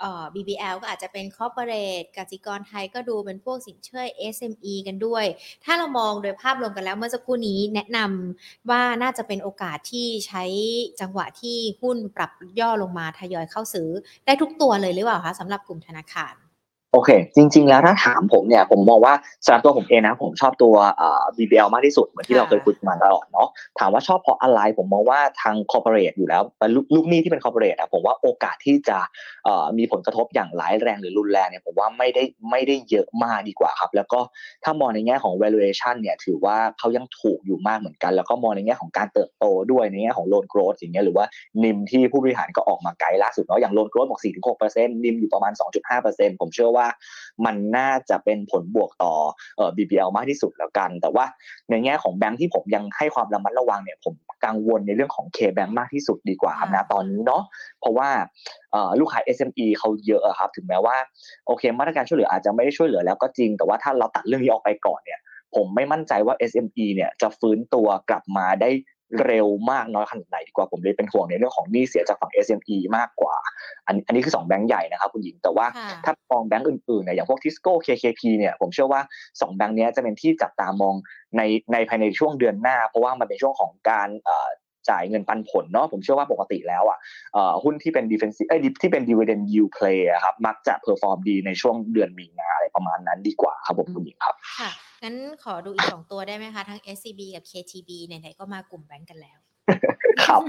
[0.00, 5.24] เอ่อ BBL ก็อาจจะเป็น corporate กสิกรไทยก็ดูเป็นพวกสินเชื่อ SME กันด้วย
[5.64, 10.44] ถ้าเรามองโดยภาพรวมกันแล้วเมื่อสักครู่นี้แนะนำว่าน่าจะเป็นโอกาสที่ใช้
[11.00, 13.88] จังหวะที่หุ้นปรับย่อลงมาทยอยเข้าซื้อ
[14.26, 16.34] ได้ทุกตัวเลยหรือเปล่าคะสำหรับกลุ่มธนาคาร
[16.94, 26.42] โอเค จริง ๆ แล้วถ้าถามผมเนี่ยผมมองว่าสำหรับตัวผมเองนะผมชอบตัวเอ่อ BBL มากที่สุดเหมือนที่ค่ะเราเคยคุยกันมาตลอดเนาะถามว่าชอบเพราะอะไรผมมองว่าทาง corporate อยู่แล้ว
[26.74, 28.98] ลูกลูกหนี้ที่เป็น corporate อะผมว่าโอกาสที่จะ
[29.44, 34.20] เอ่อมีผลกระทบอย่างร้ายแรงหรือรุนแรงเนี่ยผมว่าไม่ได้ไม่ได้เยอะมากดีกว่าครับ แล้วก็
[34.64, 41.24] ถ้ามองในแง่ของ valuation เนี่ยถือว่าเขายังถูกอยู่มากเหมือนกัน แล้วก็มองในแง่ของการเติบโตด้วยในแง่ของ loan growth อย่างเงี้ยหรือว่า
[41.64, 44.20] นิมที่ผู้บริหารก็ออกมาไกด์ล่าสุดเนาะอย่าง loan growth บอก
[44.62, 45.52] 4-6%นิมอยู่ประมาณ
[45.96, 46.81] 2.5%ผมเชื่อว่า
[47.44, 49.14] มันน่าจะเป็นผลบวกต่อ
[49.56, 51.24] เอ่อ BBL มากที่สุดแล้วกัน แต่ว่า
[51.70, 54.14] ในแง่ของแบงค์ที่ผมยังให้ความระมัดระวังเนี่ยผม
[54.44, 57.42] กังวลในเรื่องของ K-Bank มากที่สุดดีกว่าครับค่ะนะตอนนี้เนาะ
[57.80, 58.08] เพราะว่า
[58.72, 60.96] เอ่อลูกค้า SME เขาเยอะอะครับถึงแม้ว่า
[61.46, 65.20] โอเคมาตรการช่วยเหลืออาจจะไม่ได้ช่วยเหลือแล้วก็จริงแต่ว่าถ้าเราตัดเรื่องนี้ออกไปก่อนเนี่ย
[65.54, 68.70] ผมไม่มั่นใจว่า SME เนี่ยจะฟื้นตัวกลับมาได้
[69.26, 73.36] เร็วมากน้อยขนาดไหนดีกว่าผมเลยเป็นห่วงในเรื่องของหนี้เสียจากฝั่ง SME มากกว่า
[73.86, 75.66] อันอันนี้คือสองแบงก์ใหญ่นะครับคุณหญิงแต่ว่า
[76.04, 79.00] ถ้ามองแบงก์อื่นๆเนี่ยอย่างพวกทิสโก้ KKP เนี่ยผมเชื่อว่า
[79.40, 80.94] สองแบงก์นี้จะเป็นที่จับตามอง
[81.36, 84.08] ในในภายในช่วงเดือนหน้า เพราะว่ามันเป็นช่วงของการ
[84.90, 86.98] จ่ายเงินปันผลเนาะผมเชื่อว่าปกติแล้วอะ
[87.64, 94.70] หุ้นที่เป็น defensive เอ้ยที่เป็น dividend yield play ครับมักจะ perform ดีในช่วงเดือนมีนาอะไรประมาณนั้นดีกว่าครับผมคุณหญิงครับค่ะ
[95.02, 99.38] งั้นขอดูอีกสองตัวได้ไหมคะ ทั้ง SCB กับ KTB ไหนๆก็มากลุ่มแบงก์กันแล้ว
[100.24, 100.42] ครับ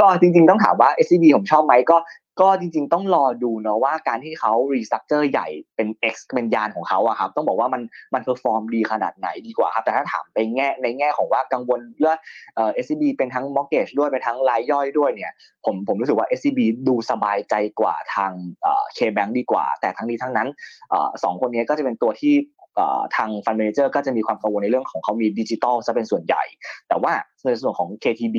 [0.00, 1.96] ก็จริงๆต้องถามว่า SCB ผมชอบไหมก็
[2.40, 7.82] ก็จริง ๆ ต้องรอดูเนาะว่าการที่เขา restructure ใหญ่เป็น X เป็นยานของเขาอะครับ ต้องบอกว่ามัน
[8.14, 12.18] มัน perform ดีขนาดไหนดีกว่าครับ แต่ถ้าถามไปแง่ในแง่ของว่ากังวลเรื่อง
[12.54, 15.32] เอ่อ SCB เป็นทั้ง mortgage ด้วย เป็นทั้งรายย่อยด้วยเนี่ย
[15.64, 20.48] ผมผมรู้สึกว่า SCB ดูสบายใจกว่าทางเอ่อ K-Bank ดีกว่า แต่ทั้งนี้ทั้งนั้น
[20.90, 22.34] เอ่อสองคนนี้ก็จะเป็นตัวที่
[22.74, 26.42] เอ่อทาง Fund Manager ก็จะมีความกังวลในเรื่องของเขามีดิจิตอลซะเป็นส่วนใหญ่
[26.88, 27.12] แต่ว่า
[27.44, 28.38] ในส่วนของ KTB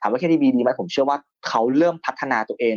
[0.00, 1.18] ถามว่า KTB ดีไหมผมเชื่อว่า
[1.48, 2.76] เขาเริ่มพัฒนาตัวเอง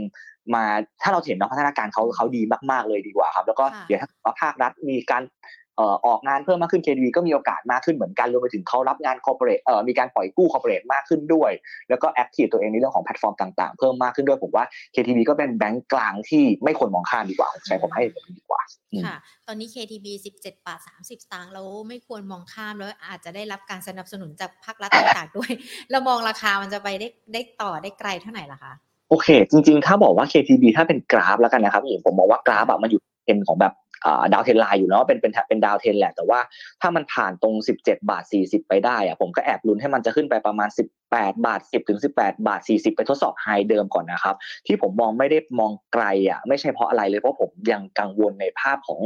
[0.56, 0.66] มา
[1.02, 2.42] ถ้าเราเห็นนะพัฒนาการเขาเขาดี
[2.72, 4.10] มากๆเลยดีกว่าครับ แล้วก็ค่ะเดี๋ยวถ้า
[4.42, 5.24] ภาครัฐมีการ
[5.59, 11.52] เอ่อออกงานเพิ่มมากขึ้น KTB ก็มีโอกาสมากขึ้นเหมือนกันรวมไปถึงเขารับงาน corporate เอ่อมีการปล่อยกู้ corporate มากขึ้นด้วย
[11.90, 18.62] แล้วก็ active ตัวเองในเรื่องของแพลตฟอร์มต่างๆ เพิ่มมากขึ้นด้วยผมว่า KTB ก็เป็นแบงก์กลางที่ไม่ควรมองข้ามดีกว่าผมใช้ผมให้แบบนี้ดีกว่า
[18.94, 19.16] อืมค่ะ
[19.48, 20.08] ตอนนี้ KTB
[20.40, 25.52] 17 บาท 30 สตางค์เราไม่ควรมองข้ามแล้วอาจจะได้รับการสนับสนุนจากภาครัฐต่างๆด้วย
[25.92, 28.74] เรามองราคามันจะไปได้ได้ต่อได้ไกลเท่าไหร่ล่ะคะ
[29.10, 33.89] โอเค จริงๆ ถ้าบอกว่า KTB ถ้าเป็นกราฟแล้วกันนะครับพี่หญิงผมมองว่ากราฟอะมันอยู่เทรนด์ของแบบอ่า
[34.34, 36.40] downtrend line อยู่เนาะเป็นเป็นเป็นดาวเทนแหละแต่ว่า
[36.82, 44.36] ถ้ามันผ่านตรง 17 บาท 40 ไปได้อะผมก็แอบลุ้นให้มันจะขึ้นไปประมาณ 18 บาท 10ถึง18 บาท 40 ไปทดสอบ high เดิมก่อนนะครับ
[44.68, 49.00] ที่ผมมองไม่ได้มองไกลอะไม่ใช่เพราะอะไรเลยเพราะผมยังกังวลในภาพของ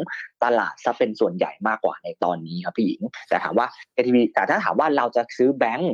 [0.43, 5.93] ตลาดซะเป็นส่วนใหญ่มากกว่าในตอนนี้ครับพี่หญิง แต่ถามว่า KTB แต่ถ้าถามว่าเราจะซื้อแบงก์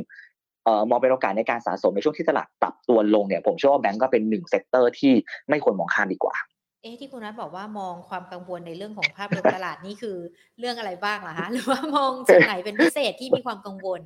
[0.64, 5.12] เอ่อมองเป็นโอกาสในการสะสมในช่วงที่ตลาดปรับตัวลงเนี่ยผมเชื่อว่าแบงก์ก็เป็นหนึ่ง sector ที่
[5.48, 6.36] ไม่ควรมองข้ามดีกว่า
[6.82, 10.16] เอ๊ะที่คุณนัทบอกว่ามองความกังวลในเรื่องของภาพรวมตลาดนี่คือ
[10.58, 14.00] เรื่องอะไรบ้างล่ะคะหรือว่ามองจุดไหนเป็นพิเศษที่มีความกังวล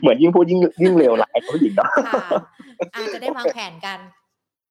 [0.00, 2.22] เหมือนยิ่งพูดยิ่งยิ่งเลวร้ายพี่หญิงเนาะค่ะ
[2.94, 3.98] อาจจะได้วางแผนกัน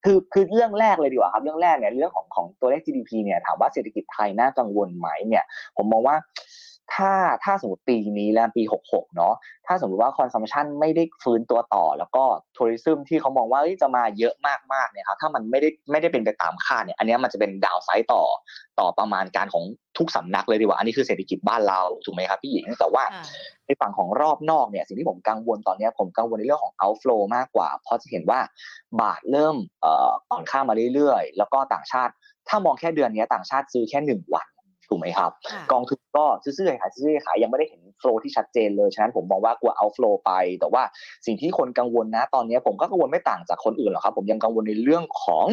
[0.05, 5.43] คือคือเรื่องแรกเลยดีกว่าครับเรื่องแรกเนี่ยเรื่องของของตัวเลข GDP เนี่ยถามว่าเศรษฐกิจไทยน่ากังวลไหมเนี่ย
[5.77, 6.15] ผมมองว่า
[6.93, 7.11] ถ้า
[7.43, 9.33] ถ้าสมมติปีนี้และปี 66 เนาะ
[9.67, 12.23] ถ้าสมมติว่า consumption ไม่ได้ฟื้นตัวต่อ แล้วก็
[12.55, 14.33] tourism ที่เขามองว่าเอ้ยจะมาเยอะ
[14.73, 18.23] มากๆเนี่ยครับถ้ามันไม่ได้ไม่ได้เป็นไปตามคาดเนี่ยอันเนี้ยมันจะเป็น downside ต่อ
[18.79, 19.63] ต่อประมาณการของ
[19.97, 23.23] ทุกสำนักเลยดีกว่า อันนี้คือเศรษฐกิจบ้านเราถูกไหมครับพี่หญิงแต่ว่าค่ะ
[23.65, 28.39] ในฝั่งของรอบนอกเนี่ยสิ่งที่ผมกังวลตอนเนี้ยผมกังวลในเรื่องของ outflow มากกว่า เพราะจะเห็นว่า
[29.01, 32.13] บาทเริ่มเอ่ออ่อนค่ามาเรื่อยๆ แล้วก็ต่างชาติ
[32.49, 34.47] ถ้ามองแค่เดือนเนี้ยต่างชาติซื้อแค่หนึ่งวัน
[34.93, 40.83] ถูกไหมครับค่ะกองทุนก็ซื้อๆขายๆซื้อๆขายๆยังไม่ได้เห็นโฟลที่ชัดเจนเลยฉะนั้นผมมองว่ากลัวเอาโฟลไป แต่ว่า
[41.25, 45.45] สิ่งที่คนกังวลนะตอนนี้ผมก็กังวลไม่ต่างจากคนอื่นหรอกครับ ผมยังกังวลในเรื่องของ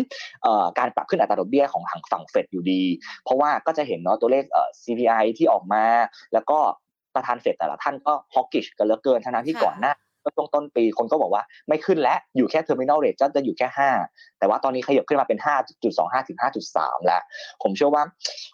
[0.42, 2.82] เอ่อการปรับขึ้นอัตราดอกเบี้ยของทางฝั่งเฟดอยู่ดี
[3.24, 5.84] เพราะว่าก็จะเห็นเนาะตัวเลขเอ่อ CPI ที่ออกมา
[6.32, 6.58] แล้วก็
[7.14, 13.68] ประธานเฟดแต่ละท่านก็ hawkish กันเหลือเกินทั้งนั้นที่ค่ะก่อนหน้าก็ ช่วงต้นปีคนก็บอกว่าไม่ขึ้นแล้วอยู่แค่ terminal rate จะจะอยู่แค่
[14.04, 15.38] 5 แต่ว่าตอนนี้ขยับขึ้นมาเป็น
[15.82, 16.38] 5.25 ถึง
[16.72, 17.22] 5.3 แล้ว
[17.62, 18.02] ผมเชื่อว่า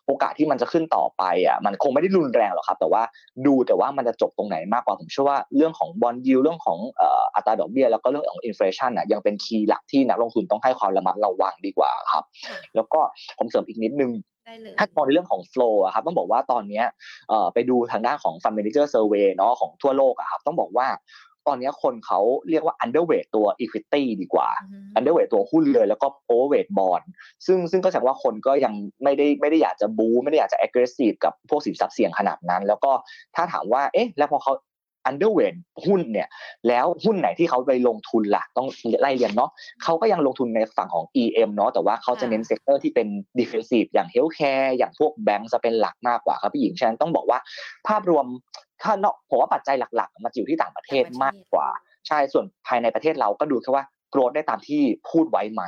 [0.07, 3.03] โอกาสที่มันจะขึ้นต่อไปอะมันคงไม่ได้รุนแรงหรอกครับ แต่ว่า
[3.47, 13.01] ดูแต่ว่ามันจะจบตรงไหนมากกว่าผมเชื่อว่าเรื่องของ bond yield เรื่องของเอ่ออัตราดอกเบี้ยแล้วก็เรื่องของ inflation อะยังเป็น key หลักที่นักลงทุนต้องให้ความระมัดระวังดีกว่าครับค่ะแล้วก็
[13.39, 14.13] ผมเสริมอีกนิดนึง
[14.47, 16.85] ได้เลยถ้ามองในเรื่องของ flow อะครับต้องบอกว่าตอนเนี้ย
[17.29, 20.87] เอ่อไปดูทางด้านของ fund manager survey เนาะของทั่วโลกอะครับต้องบอกว่า
[21.49, 27.05] ตอนเนี้ยคนเขาเรียกว่า underweight ตัว equity ดีกว่าอือฮึ underweight ตัวหุ้นเลยแล้วก็ overweight bond
[27.47, 32.91] ซึ่งซึ่งก็แสดงว่าคนก็ยังไม่ได้ไม่ได้อยากจะบูไม่ได้อยากจะ aggressive กับพวกสินทรัพย์เสี่ยงขนาดนั้น แล้วก็
[33.37, 34.53] ถ้าถามว่าเอ๊ะแล้วพอเขา
[35.11, 35.57] underweight
[35.87, 36.29] หุ้นเนี่ย
[36.69, 38.69] แล้วหุ้นไหนที่เขาไปลงทุนล่ะต้อง
[39.01, 39.51] ไล่เรียนเนาะ
[39.83, 47.39] เขาก็ยังลงทุนในฝั่งของ EM เนาะแต่ว่าเขาจะเน้น sector ที่เป็น defensive อย่าง healthcare อย่างพวกแบงก์จะเป็นหลักมากกว่าครับพี่หญิงฉะนั้นต้องบอกว่า
[47.89, 48.27] ภาพรวม
[48.83, 51.69] ถ้าเนอะผมว่าปัจจัยหลักๆ มันอยู่ที่ต่างประเทศมากกว่า
[52.09, 55.63] ใช่ส่วนภายในประเทศเราก็ดูแค่ว่า growth ได้ตามที่พูดไว้ไหม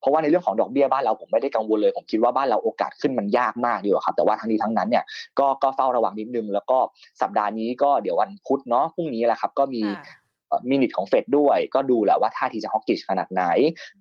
[0.00, 5.04] เพราะว่าในเรื่องของดอกเบี้ยบ้านเราผมไม่ได้กังวลเลยผมคิดว่าบ้านเราโอกาสขึ้นมันยากมากดีกว่าครับแต่ว่าทั้งนี้ทั้งนั้นเนี่ย
[5.38, 6.78] ก็ก็เฝ้าระวังนิดนึงแล้วก็
[7.22, 9.82] สัปดาห์นี้ก็เดี๋ยววันพุธเนาะพรุ่งนี้แหละครับก็มี
[10.70, 13.42] มินิทของเฟดด้วย ก็ดูแหละว่าท่าทีจะฮอกกิชขนาดไหน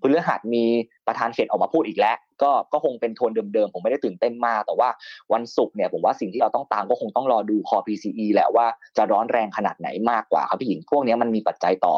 [0.02, 0.66] พฤหัสมี
[1.08, 4.90] ประธานเฟดออกมาพูดอีกแล้ว ก็ก็คงเป็นโทนเดิมๆ ผมไม่ได้ตื่นเต้นมาก แต่ว่า
[5.34, 8.66] วันศุกร์เนี่ยผมว่าสิ่งที่เราต้องตามก็คงต้องรอดูคอ PCE แหละว่า
[8.98, 11.96] จะร้อนแรงขนาดไหนมากกว่าครับพี่หญิง พวกนี้มันมีปัจจัยต่อ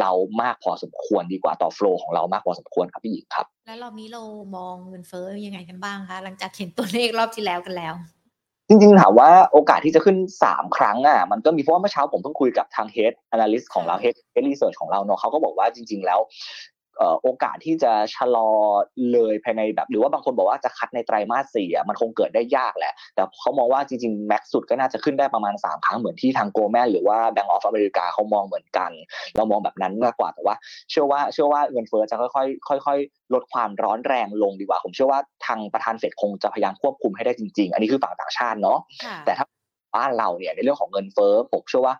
[0.00, 0.10] เรา
[0.42, 4.22] มากพอสมควรดีกว่าต่อโฟล์ของเรามากพอสมควรครับพี่หญิงครับ แล้วรอบนี้เรา
[4.56, 7.94] มองเงินเฟ้อยังไงกันบ้างคะหลังจากเห็นตัวเลขรอบที่แล้วกันแล้ว
[8.68, 16.77] จริงๆถามว่าโอกาสที่จะขึ้น 3 ครั้งอะมันก็มีเพราะว่าเมื่อเช้าผมเพิ่งคุยกับทาง Head Analyst ของเรา Head Head Research ของเราเนาะเขาก็บอกว่าจริง ๆ แล้วเอ่อ
[17.22, 18.50] โอกาสที่จะชะลอ
[19.12, 28.90] เลยภายในแบบ หรือว่าบางคนบอกว่าจะคัดในไตรมาสสี่อะมันคงเกิดได้ยากแหละ แต่เขามองว่าจริงๆแม็กสุดก็น่าจะขึ้นได้ประมาณ 3 ครั้งเหมือนที่ทางโกลแมนหรือว่า Bank of America เขามองเหมือนกัน
[29.36, 30.54] เรามองแบบนั้นมากกว่าแต่ว่า
[30.90, 32.40] เชื่อว่าเชื่อว่าเงินเฟ้อจะค่
[32.72, 39.46] อยๆค่อย ๆ ลดความร้อนแรงลงดีกว่า ผมเชื่อว่าทางประธานเฟดคงจะพยายามควบคุมให้ได้จริง ๆ อันนี้คือฝั่งต่างชาติเนาะค่ะแต่ถ้า
[39.96, 41.94] บ้านเราเนี่ยในเรื่องของเงินเฟ้อผมเชื่อว่า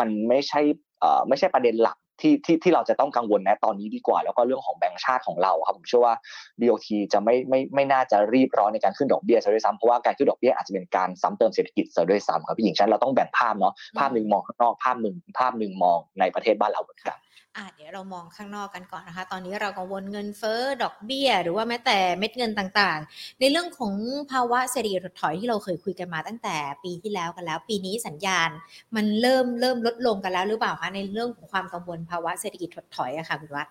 [0.00, 0.60] มันไม่ใช่
[1.00, 6.14] เอ่อไม่ใช่ประเด็นหลัก ที่ที่ที่เราจะต้องกังวลนะตอนนี้ดีกว่า แล้วก็เรื่องของแบงก์ชาติของเราครับผมเชื่อว่า
[6.60, 17.16] BOT จะไม่ไม่ไม่น่าจะรีบร้อนในการขึ้นดอกเบี้ยซะด้วยซ้ำเพราะว่าการขึ้นดอกเบี้ยอาจจะเป็นการซ้ำเติมเศรษฐกิจซะด้วยซ้ำครับพี่หญิงฉันเราต้องแบ่งภาพเนาะภาพหนึ่งมองข้างนอกภาพหนึ่งภาพหนึ่งมองในประเทศบ้านเราเหมือนกัน
[17.56, 23.94] อะเดี๋ยวเรามองข้างนอกกันก่อนนะคะ ตอนนี้เรากังวลเงินเฟ้อดอกเบี้ย หรือว่าแม้แต่เม็ดเงินต่างๆ ในเรื่องของ
[24.32, 28.50] ภาวะเศรษฐกิจถดถอยที่เราเคยคุยกันมาตั้งแต่ปีที่แล้วกันแล้ว ปีนี้สัญญาณ
[28.96, 33.68] มันเริ่มเริ่มลดลงกันแล้วหรือเปล่าคะในเรื่องของความกังวลภาวะเศรษฐกิจถดถอยอะค่ะคุณนัท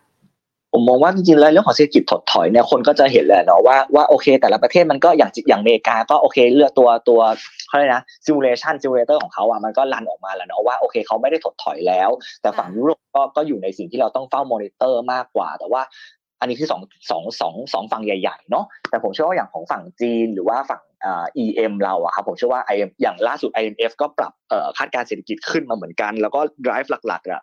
[0.75, 7.19] ผมมองว่าจริงๆแล้วเรื่องของเศรษฐกิจถดถอยเนี่ยคนก็จะเห็นแหละเนาะว่าว่าโอเค แต่ละประเทศมันก็อย่างอย่างอเมริกาก็โอเคเลือกตัวตัว
[7.67, 12.09] เขาเรียกนะ simulation simulator ของเขาอะมันก็ run ออกมาแล้วเนาะว่าโอเคเขาไม่ได้ถดถอยแล้ว
[12.41, 15.81] แต่ฝั่งยุโรปก็ก็อยู่ในสิ่งที่เราต้องเฝ้ามอนิเตอร์มากกว่า แต่ว่า
[16.39, 16.81] อันนี้คือสอง
[17.11, 24.33] สองสองสองฝั่งใหญ่ๆเนาะแต่ผมเชื่อว่าอย่างของฝั่งจีนหรือว่าฝั่งอ่า EM เราอะครับผมเชื่อว่า IM อย่างล่าสุด IMF ก็ปรับ
[24.77, 27.41] คาดการเศรษฐกิจขึ้นมาเหมือนกัน แล้วก็ drive หลักๆอะ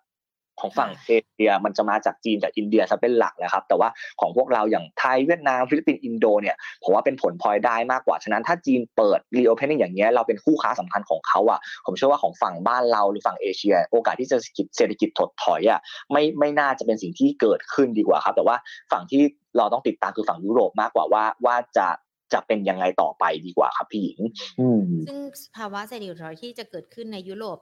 [0.60, 3.88] ของฝั่งเอเชียมันจะมาจากจีนกับอินเดียซะเป็นหลักเลยครับ แต่ว่า
[4.20, 14.36] ของพวกเราอย่างไทยเวียดนามฟิลิปปินส์อินโดเนี่ยผมว่าเป็นผลพลอยได้มากกว่า ฉะนั้นถ้าจีนเปิด reopening อย่างเงี้ยเราเป็นคู่ค้าสำคัญของเขาอะผมเชื่อว่าของฝั่งบ้านเราหรือฝั่งเอเชีย โอกาสที่จะ
[14.76, 15.80] เศรษฐกิจถดถอยอะ
[16.12, 18.56] ไม่ไม่น่าจะเป็นสิ่งที่เกิดขึ้นดีกว่าครับ แต่ว่า
[18.92, 19.22] ฝั่งที่
[19.58, 21.88] เราต้องติดตามคือฝั่งยุโรปมากกว่าว่าว่าจะ
[22.32, 24.20] จะเป็นยังไงต่อไปดีกว่าครับพี่หญิง
[24.60, 25.18] อืมซึ่ง
[25.56, 27.58] ภาวะเศรษฐกิจถดถอยที่จะเกิดขึ้นในยุโรป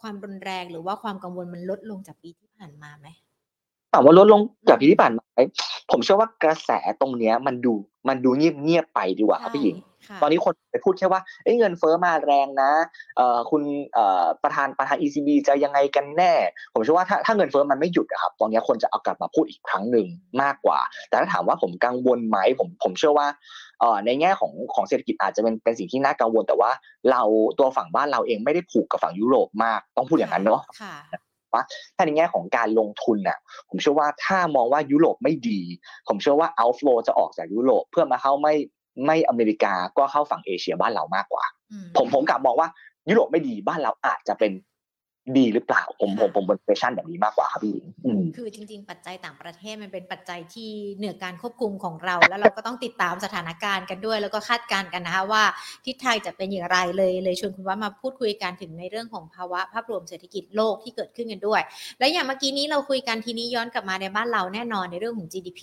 [0.00, 3.08] ความรุนแรงหรือว่าความกังวลมันลดลงจากปีที่ผ่านมาไหม
[3.92, 5.38] ถามว่าลดลงจากปีที่ผ่านมาไหม
[5.90, 7.72] ผมเชื่อว่ากระแสตรงเนี้ยมันดู
[8.08, 9.89] มันดูเงียบเงียบๆไปดีกว่าครับพี่หญิงค่ะ
[10.22, 12.72] ตอนนี้คนไปพูดแค่ว่าเอ้ยเงินเฟ้อมาแรงนะ
[13.16, 13.62] เอ่อคุณ
[13.94, 16.32] เอ่อประธานประธาน ECB จะยังไงกันแน่
[16.74, 20.06] ผมเชื่อว่าถ้าถ้าเงินเฟ้อมันไม่หยุดอะครับตอนนี้คนจะเอากลับมาพูดอีกครั้งหนึ่ง
[20.42, 23.26] มากกว่า แต่ถ้าถามว่าผมกังวลไหมผมผมเชื่อว่า
[23.80, 26.70] เอ่อในแง่ของของเศรษฐกิจอาจจะเป็นเป็นสิ่งที่น่ากังวล แต่ว่า
[27.10, 27.22] เรา
[27.58, 30.94] ตัวฝั่งบ้านเราเองไม่ได้ผูกกับฝั่งยุโรปมากต้องพูดอย่างนั้นเนาะค่ะ
[31.96, 35.60] ถ้าในแง่ของการลงทุนน่ะผมเชื่อว่าถ้ามองว่ายุโรปไม่ดี
[36.08, 38.54] ผมเชื่อว่า outflow จะออกจากยุโรปเพื่อมาเข้าไม่
[39.06, 42.68] ไม่อเมริกาก็เข้าฝั่งเอเชียบ้านเรามากกว่าอืมผมผมกลับมองว่า
[43.08, 44.52] ยุโรปไม่ดีบ้านเราอาจจะเป็น
[45.36, 55.42] ดีหรือเปล่าผมผมผมบนเฟชั่นแบบนี้มากกว่าครับพี่หญิงอืมคือจริง ๆ ปัจจัยต่างประเทศมันเป็นปัจจัยที่เหนือการควบคุมของเรา แล้วเราก็ต้องติดตามสถานการณ์กันด้วย แล้วก็คาดการณ์กันนะคะว่า
[55.86, 61.60] ทิศทางจะเป็นอย่างไรเลยเลยชวนคุณว่ามาพูดคุยกันถึงในเรื่องของภาวะภาพรวมเศรษฐกิจโลกที่เกิดขึ้นกันด้วย
[61.98, 65.62] และอย่างเมื่อกี้นี้เราคุยกันทีนี้ย้อนกลับมาในบ้านเราแน่นอนในเรื่องของ GDP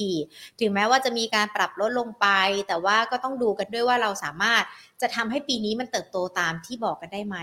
[0.59, 2.27] ถึงแม้ว่าจะมีการปรับลดลงไป
[2.67, 4.63] แต่ว่าก็ต้องดูกันด้วยว่าเราสามารถ
[5.01, 7.37] จะทำให้ปีนี้มันเติบโตตามที่บอกกันได้ไหม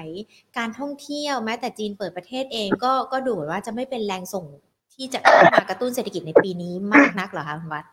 [0.58, 4.46] การท่องเที่ยวแม้แต่จีนเปิดประเทศเองก็ก็ดูเหมือนว่าจะไม่เป็นแรงส่ง
[4.94, 7.84] ที่จะเข้ามากระตุ้นเศรษฐกิจในปีนี้มากนักเหรอคะคุณวัด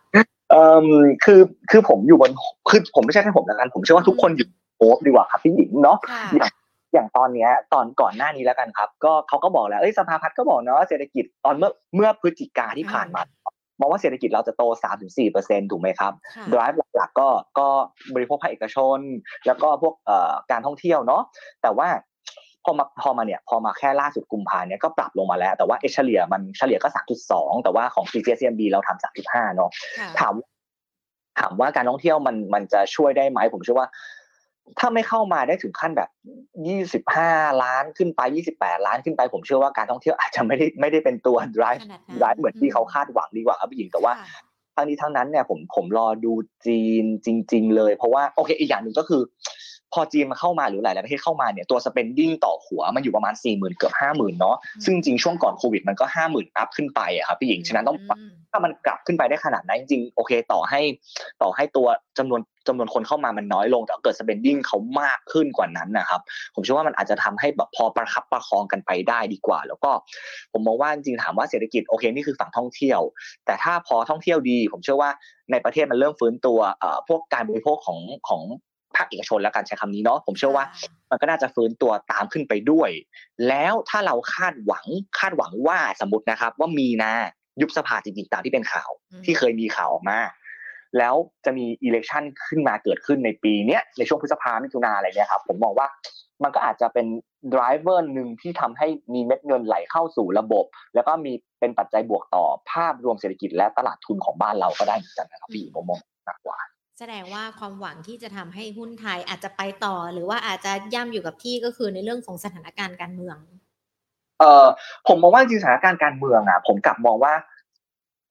[0.51, 0.87] เอ่อ
[1.23, 2.31] คือคือผมอยู่บน
[2.69, 4.47] คือผมไม่ใช่แค่ผมแล้วกัน ผมเชื่อว่าทุกคนอยู่
[4.77, 6.51] โอบดีกว่าครับพี่หญิงเนาะค่ะอย่าง
[6.93, 13.21] อย่างตอนเนี้ยตอนก่อนหน้านี้แล้วกันครับ ก็เขาก็บอกแล้วเอ้ยสภาพัฒน์ก็บอกเนาะว่าเศรษฐกิจตอนเมื่อเมื่อพฤศจิกาที่ผ่านมา
[13.81, 14.63] มองว่าเศรษฐกิจเราจะโต
[15.17, 17.67] 3-4%ถูกไหมครับค่ะ drive หลักๆก็ก็
[18.15, 18.99] บริโภคภาคเอกชน
[19.47, 21.21] แล้วก็พวกเอ่อการท่องเที่ยวเนาะ
[21.61, 21.87] แต่ว่า
[22.65, 26.89] พอมาพอมาเนี่ยพอมาแค่ล่าสุดกุมภาเนี่ยก็ปรับลงมาแล้ว แต่ว่าเอเฉลี่ยมันเฉลี่ยก็
[27.25, 30.33] 3.2 แต่ว่าของ CGSMB เราทำ3.5 เนาะค่ะถาม
[31.39, 33.87] ถามว่าการท่องเที่ยวมันมันจะช่วยได้ไหมผมเชื่อว่า
[34.79, 36.09] ถ้าไม่เข้ามาได้ถึงขั้นแบบ
[36.85, 38.21] 25ล้านขึ้นไป
[38.55, 44.41] 28ล้านขึ้นไป ผมเชื่อว่าการท่องเที่ยวอาจจะไม่ได้ไม่ได้เป็นตัว drive ขนาดนั้น drive เหมือนที่เขาคาดหวังดีกว่าครับพี่หญิงแต่ว่าค่ะ
[44.75, 46.33] ทั้งนี้ทั้งนั้นเนี่ยผมผมรอดู
[46.65, 49.21] จีนจริง ๆ เลย เพราะว่าโอเคอีกอย่างหนึ่งก็คือ
[49.93, 57.97] พอจีนมาเข้ามาหรือหลายๆประเทศเข้ามาเนี่ยตัว spending ต่อหัวมันอยู่ประมาณ4 0,000เกือบ50,000เนาะอืมซึ่งจริงช่วงก่อนโควิดมันก็50,000อัพขึ้นไปอะครับพี่หญิงฉะนั้นต้อง
[58.51, 60.81] ถ้ามันกลับขึ้นไปได้ขนาดนั้นจริงๆโอเคต่อให้
[61.41, 66.21] ต่อให้ตัวจำนวนจำนวนคนเข้ามามันน้อยลง แต่เกิด spending เขามากขึ้นกว่านั้นนะครับ
[66.55, 69.91] ผมเชื่อว่ามันอาจจะทำให้แบบพอประคับประคองกันไปได้ดีกว่า แล้วก็
[70.53, 72.99] ผมมองว่าจริงๆถามว่าเศรษฐกิจโอเคนี่คือฝั่งท่องเที่ยว
[73.45, 75.09] แต่ถ้าพอท่องเที่ยวดี ผมเชื่อว่า
[75.51, 77.99] ในประเทศมันเริ่มฟื้นตัวเอ่อพวกการบริโภคของ
[78.29, 80.65] ของภาคเอกชนแล้วกันใช้คำนี้เนาะผมเชื่อว่า
[81.11, 82.89] มันก็น่าจะฟื้นตัวตามขึ้นไปด้วย
[83.47, 84.85] แล้วถ้าเราคาดหวัง
[85.19, 87.13] คาดหวังว่าสมมตินะครับ ว่ามีนา
[87.61, 90.19] ยุบสภาจริงๆตามที่เป็นข่าวอืมที่เคยมีข่าวออกมา
[90.97, 95.87] แล้วจะมี election ขึ้นมาเกิดขึ้นในปีเนี้ยในช่วงพฤษภามิถุนาอะไรเนี่ยครับผมมองว่า
[96.43, 97.07] มันก็อาจจะเป็น
[97.53, 106.57] driver หนึ่งที่ทำให้มีเม็ดเงินไหลเข้าสู่ระบบ แล้วก็มีเป็นปัจจัยบวกต่อภาพรวมเศรษฐกิจและตลาดทุนของบ้านเราก็ได้เหมือนกันนะครับพี่ผมมองมากกว่า
[107.03, 113.37] แสดงว่าความหวังที่จะทำให้หุ้นไทยอาจจะไปต่อ หรือว่าอาจจะย่ำอยู่กับที่ก็คือในเรื่องของสถานการณ์การเมือง
[114.39, 114.67] เอ่อ
[115.07, 117.33] ผมมองว่าจริงๆสถานการณ์การเมืองอะ ผมกลับมองว่า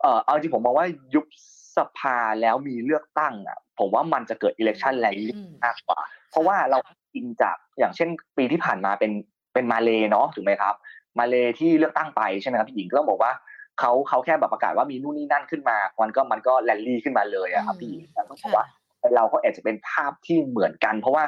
[0.00, 1.26] เอ่อเอาจริงผมมองว่ายุบ
[1.76, 5.98] สภาแล้วมีเลือกตั้งอะ ผมว่ามันจะเกิด election rally อืมมากกว่า
[6.30, 6.78] เพราะว่าเรา
[7.14, 9.12] อิงจากอย่างเช่น ปีที่ผ่านมาเป็น
[9.54, 10.74] เป็นมาเลเนาะถูกไหมครับ
[11.18, 13.33] มาเลที่เลือกตั้งไปใช่ไหมครับพี่หญิงก็ต้องบอกว่า
[13.81, 18.66] เขาเขาแค่แบบประกาศว่ามีนู่นนี่นั่นขึ้นมา มันก็มันก็แรลลี่ขึ้นมาเลยอะครับพี่หญิงแต่ต้องบอกว่า
[19.16, 21.25] เราก็อาจจะเป็นภาพที่เหมือนกัน เพราะว่า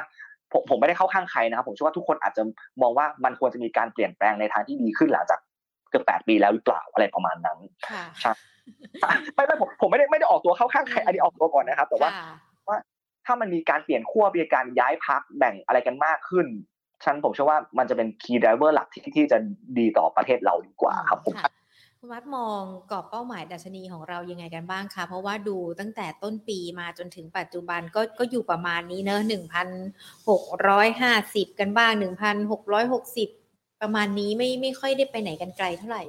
[0.51, 2.43] ผมผมไม่ได้เข้าข้างใครนะครับ ผมเชื่อว่าทุกคนอาจจะ
[2.81, 5.39] มองว่ามันควรจะมีการเปลี่ยนแปลงในทางที่ดีขึ้นหลังจาก
[5.89, 7.57] เกือบแปดปีแล้วหรือเปล่าอะไรประมาณนั้น
[7.89, 8.33] ค่ะใช่
[9.35, 12.79] ไม่ไม่ผมผมไม่ได้ไม่ได้ออกตัวเข้าข้างใครอันนี้ออกตัวก่อนนะครับ แต่ว่าค่ะ
[13.25, 16.47] ถ้ามันมีการเปลี่ยนขั้วมีการย้ายพักแบ่งอะไรกันมากขึ้น
[17.05, 19.37] ฉันผมเชื่อว่ามันจะเป็น key driver หลักที่ที่จะ
[19.79, 21.51] ดีต่อประเทศเราดีกว่าครับผมะ
[22.05, 22.61] คุณวัดมอง
[22.91, 29.67] กรอบเป้าหมายดัชนีของเรายังไงกันบ้างคะเพราะว่าดูตั้งแต่ต้นปีมาจนถึงปัจจุบันก็ก็อยู่ประมาณนี้เนอะหนึ่งพัน
[30.29, 33.29] หกร้อยห้าสิบกันบ้างหนึ่งพันหกร้อยหกสิบ
[33.81, 36.03] ประมาณนี้ไม่ไม่ค่อยได้ไปไหนกันไกลเท่าไหร่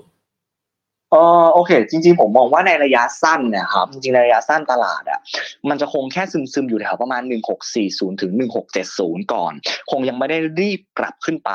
[1.10, 5.20] เออโอเค จริง ๆ ผมมองว่าในระยะสั้นเนะครับจริงๆในระยะสั้นตลาดอะ
[5.68, 7.22] มันจะคงแค่ซึมๆอยู่แถวประมาณ
[7.72, 8.32] 1640 ถึง
[8.82, 9.52] 1670 ก่อน
[9.90, 11.50] คงยังไม่ได้รีบกลับขึ้นไป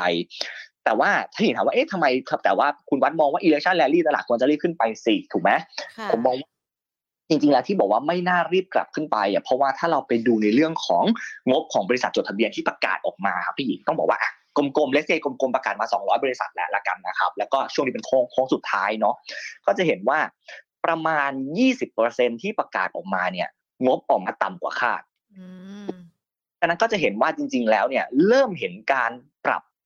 [0.90, 5.50] แต่ว่าถ้าเห็นถามว่าเอ๊ะทำไมครับ แต่ว่าคุณวัดมองว่า election rally ตลาดควรจะรีบขึ้นไปสิถูกไหม
[5.98, 6.48] ค่ะผมมองว่า
[7.28, 11.04] จริงๆแล้วที่บอกว่าไม่น่ารีบกลับขึ้นไปอะเพราะว่าถ้าเราไปดูในเรื่องของ
[11.50, 19.14] งบของบริษัทจดทะเบียนที่ประกาศออกมาครับพี่หญิงต้องบอกว่าอะกลมๆเลสเซกลมๆประกาศมา 200 บริษัทแล้วละกันนะครับ แล้วก็ช่วงนี้เป็นโค้งโค้งสุดท้ายเนาะ
[19.66, 20.18] ก็จะเห็นว่า
[20.84, 21.30] ประมาณ
[21.86, 23.48] 20%ที่ประกาศออกมาเนี่ย
[23.86, 25.02] งบออกมาต่ำกว่าคาด
[25.36, 25.46] อื
[25.86, 25.88] ม
[26.60, 29.12] ดังนั้นก็จะเห็นว่าจริง ๆ แล้วเนี่ย เริ่มเห็นการ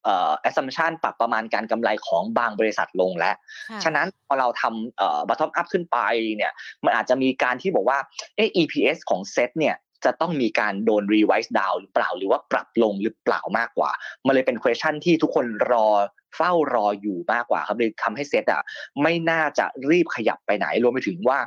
[0.05, 3.35] ปรับเอ่อ assumption ปรับประมาณการกำไรของบางบริษัทลงแล้ว
[3.71, 5.99] ค่ะฉะนั้นพอเราทำเอ่อ bottom up ขึ้นไป
[6.37, 6.53] เนี่ย
[6.85, 7.99] มันอาจจะมีการที่บอกว่า
[8.37, 13.91] เออ EPS ของเซตเนี่ยจะต้องมีการโดน revise down หรือเปล่าหรือว่าปรับลงหรือเปล่ามากกว่า
[14.27, 15.89] มันเลยเป็น question ที่ทุกคนรอ
[16.37, 18.63] เฝ้ารออยู่มากกว่าครับเลยทำให้เซตอะ
[19.03, 21.39] ไม่น่าจะรีบขยับไปไหน รวมไปถึงว่า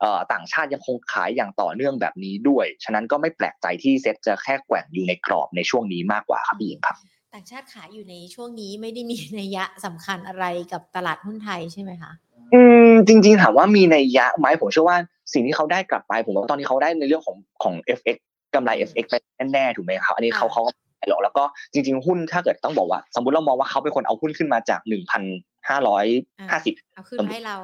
[0.00, 6.96] เอ่อต่างชาติยังคงขายอย่างต่อเนื่องแบบนี้ด้วย ฉะนั้นก็ไม่แปลกใจที่เซตจะแค่แกว่งอยู่ในกรอบในช่วงนี้มากกว่าครับพี่หญิงครับ
[7.36, 12.12] ต่างชาติขายอยู่ในช่วงนี้ไม่ได้มีนัยยะสำคัญอะไรกับตลาดหุ้นไทยใช่ไหมคะ
[12.54, 14.98] อืมจริง ๆ ถามว่ามีในยยะไหมผมเชื่อว่า
[15.32, 18.16] สิ่งที่เขาได้กลับไป ผมว่าตอนนี้เขาได้ในเรื่องของของ FX
[18.54, 19.14] กำไร FX ไป
[19.52, 25.22] แน่ๆถูกไหมครับอันนี้เขาค่ะเขาก็ไม่หรอกแล้วก็จริง ๆ หุ้นถ้าเกิดต้องบอกว่า สมมติเรามองว่าเขาเป็นคนเอาหุ้นขึ้นมาจากหนึ่งพัน
[25.68, 26.06] ห้าร้อย
[26.50, 27.56] ห้าสิบเอาขึ้นมาให้เรา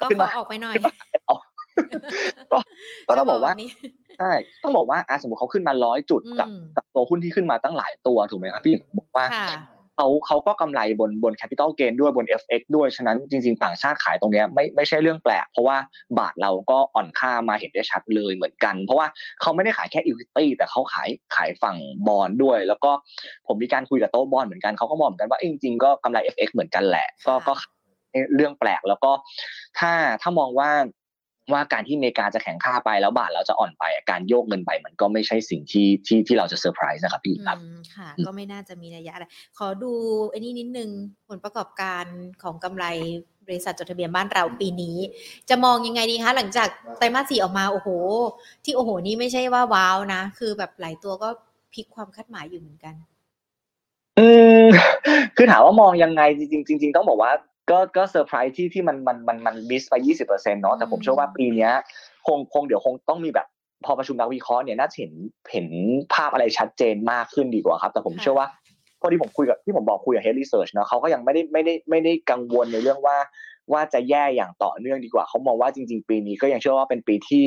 [0.00, 0.74] ก็ขึ้นขอมาออกไปหน่อย
[1.26, 1.36] เอา
[2.52, 2.58] ก็
[3.08, 3.70] ก็ต้องบอกว่าจะนี้
[4.18, 9.60] ใช่ต้องบอกว่าอะสมมติเขาขึ้นมาร้อยจุดกับอืมกับตัวหุ้นที่ขึ้นมาตั้งหลายตัวถูกไหมครับพี่บอกว่าค่ะ
[9.96, 15.76] เขาเขาก็กำไรบนบน capital gain ด้วยบน FX ด้วยฉะนั้นจริง ๆ ต่างชาติขายตรงเนี้ยไม่ไม่ใช่เรื่องแปลก เพราะว่า
[16.18, 19.06] บาทเราก็อ่อนค่ามาเห็นได้ชัดเลยเหมือนกัน เพราะว่า
[19.40, 21.76] เขาไม่ได้ขายแค่ equity แต่เขาขายขายฝั่ง
[22.08, 22.90] บอลด้วย แล้วก็
[23.46, 27.52] ผมมีการคุยกับโต๊ะบอลเหมือนกันเขาก็มองเหมือนกันว่าเอ้ยจริงๆก็กำไร FX เหมือนกันแหละ ก็ค่ะก็
[28.34, 29.10] เรื่องแปลกแล้วก็
[29.78, 30.70] ถ้าถ้ามองว่า
[31.52, 39.26] ว่าการที่อเมริกาจะแข็งค่าไปแล้วบาทเราจะอ่อนไปการโยกเงินไปมันก็ไม่ใช่สิ่งที่ที่ที่เราจะเซอร์ไพรส์นะครับพี่ครับอืมค่ะอืมก็ไม่น่าจะมีนัยยะอะไร
[39.58, 39.92] ขอดู
[40.30, 40.90] ไอ้นี่นิดนึง
[41.28, 42.04] ผลประกอบการ
[42.42, 42.84] ของกำไร
[43.46, 44.96] บริษัทจดทะเบียนบ้านเราปีนี้
[45.48, 47.88] จะมองยังไงดีคะหลังจากไตรมาสสี่ออกมาโอ้โห
[48.64, 51.28] ที่โอ้โหนี่ไม่ใช่ว่าว้าวนะ คือแบบหลายตัวก็
[51.72, 52.94] พลิกความคาดหมายอยู่เหมือนกัน
[54.18, 54.28] อื
[54.64, 54.66] ม
[55.36, 57.32] คือถามว่ามองยังไงจริงๆจริงๆต้องบอกว่า
[57.72, 61.72] ก็ก็เซอร์ไพรส์ที่ที่มันมันมันมันมิสไปยี่สิบเปอร์เซ็นต์เนาะแต่ผมเชื่อว่าปีเนี้ย
[62.26, 63.46] คงคงเดี๋ยวคงต้องมีแบบ
[63.84, 65.12] พอประชุมนักวิเคราะห์เนี่ยน่าจะเห็น
[65.52, 65.66] เห็น
[66.14, 68.46] ภาพอะไรชัดเจนมากขึ้นดีกว่าครับ แต่ผมค่ะเชื่อว่า
[69.00, 73.16] พอที่ผมคุยกับที่ผมบอกคุยกับ Head Research เนาะเขาก็ยังไม่ได้ไม่ได้ไม่ได้กังวลในเรื่องว่า
[73.72, 77.44] ว่าจะแย่อย่างต่อเนื่องดีกว่าเขามองว่าจริง ๆ ปีนี้ก็ยังเชื่อว่าเป็นปีที่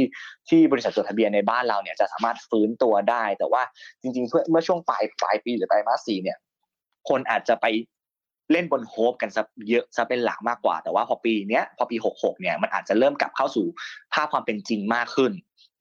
[0.49, 3.61] ที่บริษัทจดทะเบียนในบ้านเราเนี่ยจะสามารถฟื้นตัวได้ แต่ว่า
[4.01, 6.37] จริงๆเพื่อเมื่อช่วงปลายปลายปีหรือไตรมาสสี่เนี่ย
[7.09, 7.65] คนอาจจะไป
[8.51, 13.65] เล่นบนโฮปกันซะเยอะซะเป็นหลักมากกว่า แต่ว่าพอปีเนี้ยพอปีหกหกเนี่ยมันอาจจะเริ่มกลับเข้าสู่
[14.13, 15.31] ภาพความเป็นจริงมากขึ้น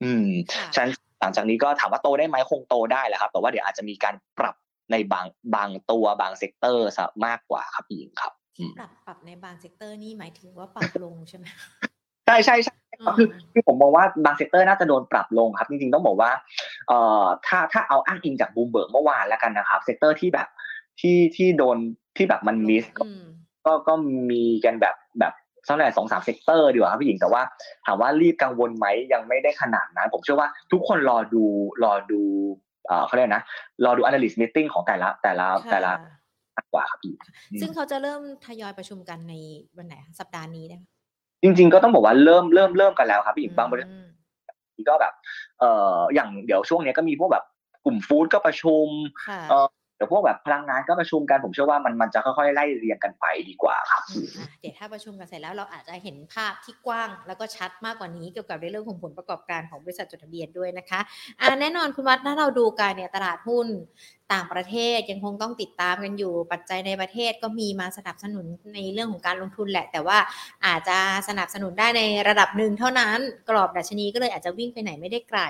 [0.03, 4.55] อืมค่ะฉะนั้นหลังจากนี้ก็ถามว่าโตได้ไหมคงโตได้แหละครับ แต่ว่าเดี๋ยวอาจจะมีการปรับ
[4.92, 11.46] ในบางบางตัวบาง sector ซะมากกว่าครับพี่หญิงครับอืมปรับปรับในบาง sector นี่หมายถึงว่าปรับลงใช่ไหม
[12.27, 16.31] ใช่ใช่ใช่อืมคือคือผมมองว่าบาง sector น่าจะโดนปรับลงครับ จริงๆต้องบอกว่า
[16.88, 20.48] เอ่อถ้าถ้าเอาอ้างอิงจากบูมเบิร์กเมื่อวานแล้วกันนะครับ sector ที่แบบ
[21.00, 21.79] ที่ที่โดน
[22.16, 23.22] ที่แบบมัน miss อืม
[23.66, 23.94] ก็ก็
[24.31, 25.33] มีกันแบบแบบ
[25.68, 27.42] สักหน่อยสองสาม sector ดีกว่าครับพี่หญิงแต่ว่า
[27.87, 31.44] ถามว่ารีบกังวลไหมยังไม่ได้ขนาดนั้น ผมเชื่อว่าทุกคนรอดู
[31.85, 32.22] รอดู
[32.87, 33.42] เอ่อเขาเรียกนะ
[33.85, 36.12] รอดู analyst meeting ของแต่ละแต่ละแต่ละค่ะ
[36.57, 37.14] มากกว่าครับพี่
[37.50, 39.35] อืมซึ่งเขาจะเริ่มทยอยประชุมกันใน
[39.77, 40.88] วันไหนคะสัปดาห์นี้นะคะ
[41.42, 44.07] จริง ๆ ก็ต้องบอกว่าเริ่มเริ่มเริ่มกันแล้วครับพี่หญิงบางบริษัทอืม
[44.88, 45.12] ก็แบบ
[45.61, 47.44] เอ่ออย่างเดี๋ยวช่วงเนี้ยก็มีพวกแบบ
[47.85, 48.87] กลุ่ม food ก็ประชุม
[49.29, 49.66] ค่ะเอ่อ
[50.05, 54.03] เดี๋ยวพวกแบบพลังงานก็ประชุมกันผมเชื่อว่ามันมันจะค่อยๆไล่เรียงกันไปดีกว่าครับ
[54.61, 61.01] เดี๋ยวถ้าประชุมกันเสร็จแล้วเราอาจจะเห็นภาพที่กว้าง แล้วก็ชัดมากกว่านี้เกี่ยวกับในเรื่องของผลประกอบการของบริษัทจดทะเบียนด้วยนะคะ
[61.40, 63.67] อ่าแน่นอนคุณวัดถ้าเราดูกันเนี่ยตลาดหุ้น
[64.33, 70.19] ต่างประเทศยังคงต้องติดตามกันอยู่ ปัจจัยในประเทศก็มีมาสนับสนุนในเรื่องของการลงทุนแหละ แต่ว่า
[70.67, 75.40] อาจจะสนับสนุนได้ในระดับหนึ่งเท่านั้น กรอบดัชนีก็เลยอาจจะวิ่งไปไหนไม่ได้ไกล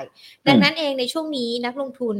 [0.47, 2.19] ดังนั้นเองในช่วงนี้นักลงทุน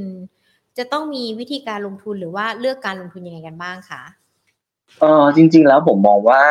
[0.79, 4.03] จะต้องมีวิธีการลงทุนหรือว่าเลือกการลงทุนยังไงกันบ้างคะ
[5.01, 6.43] เออจริง ๆ แล้วผมมองว่า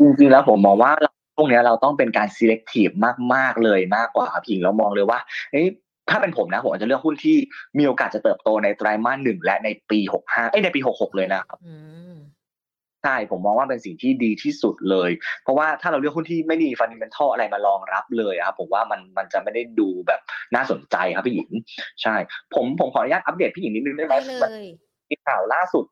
[0.00, 2.94] จริงๆแล้วผมมองว่าเราตรงเนี้ยเราต้องเป็นการ selective
[3.34, 5.18] มากๆเลยมากกว่าครับพี่หญิงเรามองเลยว่า
[5.52, 5.66] เอ้ย
[6.10, 7.36] ถ้าเป็นผมนะผมอาจจะเลือกหุ้นที่
[7.78, 11.74] มีโอกาสจะเติบโตในไตรมาสหนึ่งและในปีหกห้าเอ้ยในปีหกหกเลยนะครับอื
[12.12, 12.14] ม
[13.04, 15.10] ใช่ผมมองว่าเป็นสิ่งที่ดีที่สุดเลย
[15.42, 20.20] เพราะว่าถ้าเราเลือกหุ้นที่ไม่มีฟันเดเมนทัลอะไรมารองรับเลยครับผมว่ามันมันจะไม่ได้ดูแบบ
[20.54, 21.50] น่าสนใจครับพี่หญิง
[22.02, 22.14] ใช่
[22.54, 24.64] ผมผมขออนุญาตอัปเดตพี่หญิงนิดนึงได้ไหมได้เลย
[25.10, 25.84] มีข่าวล่าสุด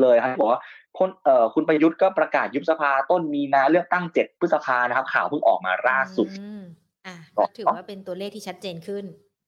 [0.00, 0.60] เลยครับบอกว่า
[0.98, 6.62] คนเอ่อคุณประยุทธ์ก็ประกาศยุบสภาต้นมีนาเลือกตั้งเจ็ดพฤษภานะครับ ข่าวเพิ่งออกมาล่าสุดอืม
[7.06, 9.04] อะก็ก็ถือว่าเป็นตัวเลขที่ชัดเจนขึ้น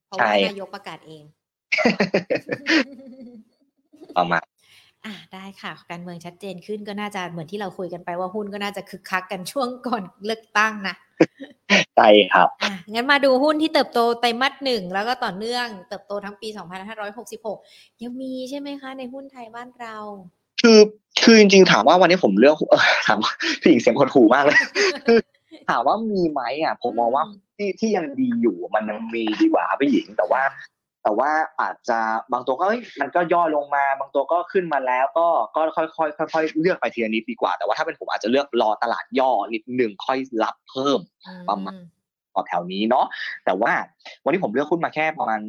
[0.07, 1.23] เพราะใช่ว่านายกประกาศเอง
[4.17, 4.43] ประมาณ
[5.07, 10.95] อะได้ค่ะ การเมืองชัดเจนขึ้นก็น่าจะเหมือนที่เราคุยกันไปว่าหุ้นก็น่าจะคึกคักกันช่วงก่อนเลือกตั้งนะ
[11.97, 16.49] ใช่ครับอะงั้นมาดูหุ้นที่เติบโตไตรมาสหนึ่งแล้วก็ต่อเนื่องเติบโตทั้งปี
[17.25, 19.97] 2566 ยังมีใช่ไหมคะ ในหุ้นไทยบ้านเรา
[20.61, 20.79] คือ
[21.23, 24.59] คือจริงๆ ถามว่าวันนี้ผมเลือกเออถามว่าพี่หญิงเสียงคนถูมากเลย
[25.07, 25.19] คือ
[25.69, 30.43] ถามว่ามีไหมอะ ผมมองว่าอืมที่ที่ยังดีอยู่มันยังมีดีกว่าครับพี่หญิงแต่ว่า
[31.03, 31.31] แต่ว่า
[31.61, 31.99] อาจจะ
[32.33, 35.27] บางตัวก็เอ้ยมันก็ย่อลงมา บางตัวก็ขึ้นมาแล้วก็
[35.57, 41.01] ก็ค่อยๆค่อยๆเลือกไปทีละนิดดีกว่า แต่ว่าถ้าเป็นผมอาจจะเลือกรอตลาดย่อนิดหนึ่งค่อยรับเพิ่ม
[41.49, 41.77] ประมาณ
[42.35, 43.07] ต่อแถวนี้เนาะ
[43.45, 43.73] แต่ว่า
[44.25, 45.41] วันนี้ผมเลือกหุ้นมาแค่ประมาณ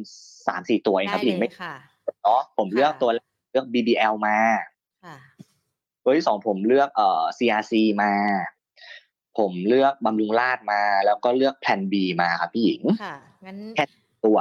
[0.46, 1.74] สามสี่ตัวเองคได้รับพี่หญิงเลไม่ยค่ะ
[2.22, 4.38] เนาะผมเลือกค่ะตัวแรกเลือก BBL มา
[5.04, 5.16] ค่ะ
[6.04, 8.12] ตัวที่สองผมเลือกเอ่อ CRC มา
[9.38, 13.84] ผมเลือกบำรุงราษฎร์มา แล้วก็เลือกแผ่น B มาครับพี่หญิงค่ะงั้นแค่
[14.26, 14.38] ตัว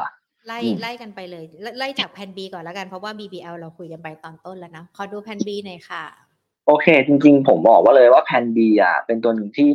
[0.48, 6.04] ไล่อืมไล่กันไปเลย ไล่ไล่จากแผ่น B ก่อนแล้วกันเพราะว่า BBL เราคุยกันไปตอนต้นแล้วนะขอดูแผ่น B หน่อยค่ะ
[6.68, 9.70] โอเค จริง ๆ ผมบอกว่าเลยว่าแผ่น B อะเป็นตัวหนึ่งที่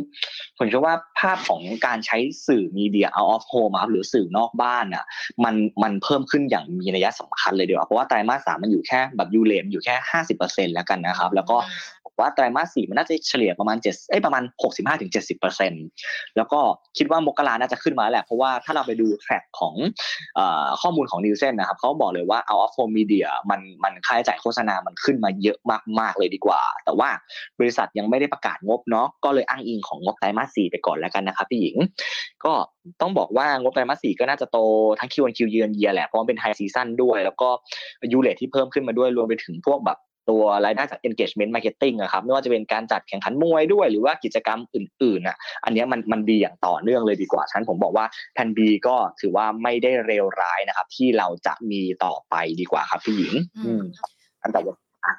[0.57, 2.17] ผมเชื่อว่าภาพของการใช้
[2.47, 5.05] สื่อมีเดีย out of home อะครับหรือสื่อนอกบ้านอะ
[5.43, 11.57] มันมันเพิ่มขึ้นอย่างมีนัยสำคัญเลยเดียวาเพราะว่าไตรมาสสามมันอยู่แค่แบบยูเลมอยู่แค่ห้าสิบเปอร์เซ็นแล้วกันนะครับ แล้วก็
[11.98, 15.73] ผม ว่าไตรมาสสี่มันน่าจะเฉลี่ยประมาณเจ็ดเอ้ยประมาณหกสิบห้าถึงเจ็ดสิบเปอร์เซ็น
[16.37, 16.59] แล้วก็
[16.97, 19.75] คิดว่ามกราน่าจะขึ้นมาแล้วแหละเพราะว่าถ้าเราไปดูแทร็กของ
[20.39, 20.39] อ
[20.81, 25.57] ข้อมูลของนิวเซนนะครับเขาบอกเลยว่า out of home media มันมันค่าใช้จ่ายโฆษณามันขึ้นมาเยอะ
[25.99, 27.09] มากๆเลยดีกว่า แต่ว่า
[27.59, 31.75] บริษัทยังไม่ได้ประกาศงบเนาะก็เลยอ้างอิงของงบไตรมาสสี่ไปก่อนแล้วกันนะครับพี่หญิง
[32.45, 32.53] ก็
[33.01, 34.57] ต้องบอกว่างบไตรมาสสี่ก็น่าจะโต
[34.99, 37.49] ทั้ง Q1 Q เยือนเยียแหละเพราะมันเป็น high season ด้วย แล้วก็
[38.11, 39.97] U rate ที่เพิ่มขึ้นมาด้วยรวมไปถึงพวกแบบ
[40.29, 53.83] ตัวรายได้จาก engagement marketing อะครับไม่ว่าจะเป็นการจัดแข่งขันมวยด้วย หรือว่ากิจกรรมอื่นๆอะอันเนี้ยมันมันดีอย่างต่อเนื่องเลยดีกว่าฉะนั้นผมบอกว่า Plan B ก็ถือว่าไม่ได้เลวร้ายนะครับ ที่เราจะมีต่อไปดีกว่าครับพี่หญิง อือืมม
[54.41, 54.75] อันแต่ว่า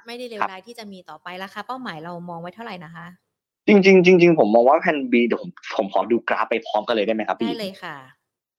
[0.06, 3.06] ไม่ได้เลวร้ายที่จะมีต่อไปราคาเป้าหมายเรามองไว้เท่าไหร่นะคะ
[3.66, 7.96] จริงๆจริงๆผมมองว่า Plan B เดี๋ยวผมผมขอดูกราฟไปพร้อมกันเลยได้ไหมครับพี่หได้ญิงเลยค่ะ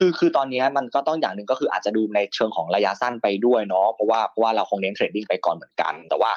[0.04, 6.32] คือคือตอนนี้มันก็ต้องอย่างหนึ่งก็คืออาจจะดูในเชิงของระยะสั้นไปด้วยเนาะเพราะว่าเพราะว่าเราคงเน้น trading ไปก่อนเหมือนกัน แต่ว่า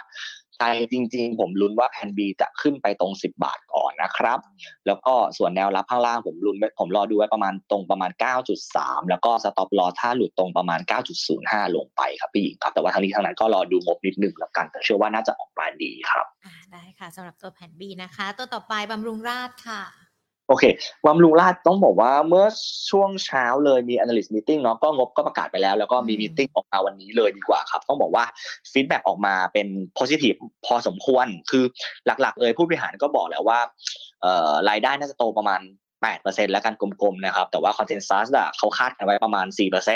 [0.58, 4.38] ใจจริง ๆ ผมลุ้นว่า Plan B จะขึ้นไปตรง 10 บาทก่อนนะครับ
[4.86, 8.10] แล้วก็ส่วนแนวรับข้างล่างผมลุ้นผมรอดูไว้ประมาณตรงประมาณ
[8.60, 10.80] 9.3 แล้วก็ stop loss ถ้าหลุดตรงประมาณ
[11.28, 16.26] 9.05 ลงไปครับพี่หญิงครับ แต่ว่าทั้งนี้ทั้งนั้นก็รอดูงบนิดนึงแล้วกัน แต่เชื่อว่าน่าจะออกมาดีครับ
[16.72, 19.82] ได้ค่ะสำหรับตัวแผ่น B นะคะ ตัวต่อไปบำรุงราษฎร์ค่ะ
[20.48, 20.64] โอเค
[21.06, 22.46] บำรุงราษฎร์ต้องบอกว่าเมื่อ
[22.90, 28.24] ช่วงเช้าเลยมี analyst meeting เนาะก็งบก็ประกาศไปแล้ว แล้วก็มีอืม meeting ออกมาวันนี้เลยดีกว่าครับ ต้องบอกว่า
[28.72, 29.68] feedback ออกมาเป็น
[29.98, 31.64] positive พอสมควร คือ
[32.06, 33.60] หลักๆ เลยผู้บริหารก็บอกแล้วว่า
[34.22, 35.60] เอ่อรายได้น่าจะโตประมาณ
[36.02, 39.46] 8%แล้วกันกลมๆนะครับ แต่ว่า consensus อะเขาคาดกันไว้ประมาณ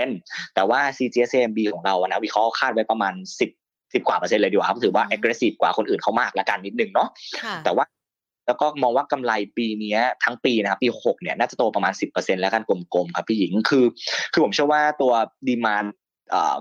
[0.02, 3.14] 4%แต่ว่า CGSMB ของเราอะนะวิเคราะห์คาดไว้ประมาณ
[3.54, 7.08] 10 10กว่าเปอร์เซ็นต์เลยดีกว่าครับถือว่าอืม aggressive กว่าคนอื่นเขามากละกันนิดนึงเนาะ
[7.42, 7.84] ค่ะแต่ว่า
[8.48, 12.62] แล้วก็มองว่ากำไรปีเนี้ยทั้งปีนะครับปี6เนี่ยน่าจะโตประมาณ 10%แล้วกัน
[12.94, 13.84] กลมๆครับพี่หญิงคือ
[14.32, 15.12] คือผมเชื่อว่าตัว
[15.48, 15.84] ดีมาน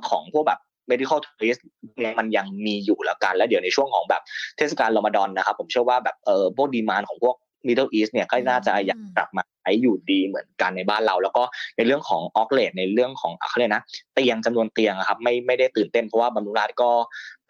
[0.09, 0.59] ของพวกแบบ
[0.91, 1.61] medical tourist
[1.99, 4.21] เนี่ยมันยังมีอยู่แล้วกัน แล้วเดี๋ยวในช่วงของแบบ
[4.57, 7.35] เทศกาลรอมฎอนนะครับ ผมเชื่อว่าแบบเออพวกดีมานของพวก
[7.67, 11.43] Middle East เนี่ยก็น่าจะอยากกลับมาใช้ อยู่ดีเหมือนกันในบ้านเรา แล้วก็
[11.77, 16.89] ในเรื่องของออกเลในเรื่องของอะเขาเรียกนะเตียงจำนวนเตียงอะครับไม่ไม่ได้ตื่นเต้นเพราะว่าบำรุงราษฎร์ก็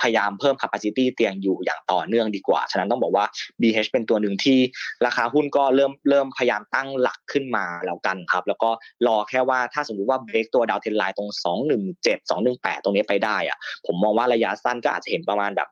[0.01, 3.25] พยายามเพิ่ม capacity เตียงอยู่อย่างต่อเนื่องดีกว่า ฉะนั้นต้องบอกว่า
[3.61, 4.59] BH เป็นตัวหนึ่งที่
[5.05, 8.69] ราคาหุ้นก็เริ่มเริ่มพยายามตั้งหลักขึ้นมาแล้วกันครับ แล้วก็
[9.07, 11.29] รอแค่ว่าถ้าสมมุติว่าเบรกตัวดาวเทนไลน์ตรง
[11.83, 13.57] 217 218 ตรงนี้ไปได้อะ
[13.87, 15.69] ผมมองว่าระยะสั้นก็อาจจะเห็นประมาณแบบ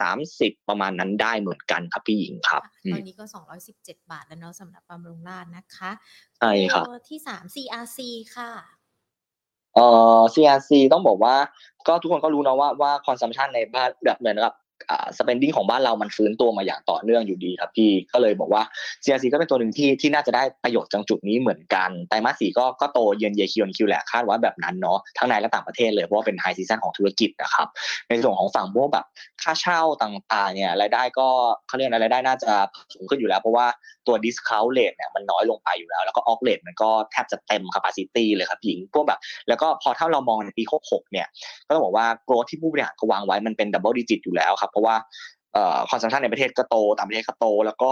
[0.00, 3.24] 230 ประมาณนั้นได้เหมือนกันครับพี่หญิงครับอืม ตอนนี้ก็
[3.68, 5.90] 217 บาทแล้วเนาะสำหรับบำรุงราษฎร์นะคะ
[6.38, 7.98] ใช่ครับตัวที่3 CRC
[8.36, 8.50] ค่ะ
[9.74, 9.86] เอ่
[10.18, 11.34] อ CRC ต้องบอกว่า
[11.88, 14.54] ก็ทุกคนก็รู้นะว่าว่า consumption ในบ้านแบบเหมือนกับ
[14.90, 18.62] อ่า spending ของบ้านเรามันฟื้นตัวมาอย่างต่อเนื่องอยู่ดีครับพี่ก็เลยบอกว่า
[19.04, 27.68] CRC ก็เป็นตัวหนึ่งที่ที่น่าจะได้ประโยชน์จากจุดนี้เหมือนกันไตรมาสสี่ก็ก็โตเยือนเยคิวคิวแหละคาดว่าแบบนั้นเนาะทั้งในและต่างประเทศเลยเพราะว่าเป็น high season ของธุรกิจนะครับ
[28.08, 29.06] ในส่วนของฝั่งพวกแบบ
[29.42, 31.28] ค่าเช่าต่างๆเนี่ยรายได้ก็
[31.66, 32.52] เขาเรียกอะไรรายได้น่าจะ
[32.92, 33.66] สูงขึ้นอยู่แล้วเพราะว่า
[34.06, 41.26] ตัว discount rate เนี่ยมันน้อยลงไปอยู่แล้ว แล้วก็ occ rate มันก็แทบจะเต็ม capacity เลยครับหญิงพวกแบบ แล้วก็พอถ้าเรามองในปี66เนี่ย
[41.66, 44.96] ก็ต้องบอกว่า growth ที่ผู้บริหารเขาวางไว้มันเป็น double digit อยู่แล้วครับ เพราะว่า
[45.52, 47.90] เอ่อ consumption ในประเทศก็โตต่างประเทศก็โต แล้วก็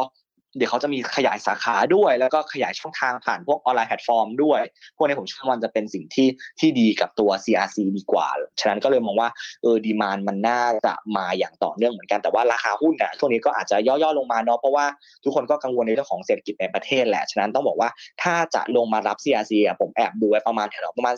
[0.58, 4.60] เดี๋ยวเขาจะมีขยายสาขาด้วย แล้วก็ขยายช่องทางผ่านพวกออนไลน์แพลตฟอร์มด้วย
[4.96, 6.28] พวกนี้ผมเชื่อว่ามันจะเป็นสิ่งที่
[6.60, 8.26] ที่ดีกับตัว CRC ดีกว่า
[8.60, 9.28] ฉะนั้นก็เลยมองว่า
[9.62, 14.84] เออดีมานมันน่าจะมาอย่างต่อเนื่องเหมือนกันแต่ว่าราคาหุ้นเนี่ยช่วงนี้ก็อาจจะย่อๆลงมาเนาะเพราะว่า
[15.24, 17.88] ทุกคนก็กังวลในเรื่องของเศรษฐกิจในประเทศแหละฉะนั้นต้องบอกว่า
[18.22, 21.14] ถ้าจะลงมารับ CRC อะผมแอบดูไว้ประมาณแถวประมาณ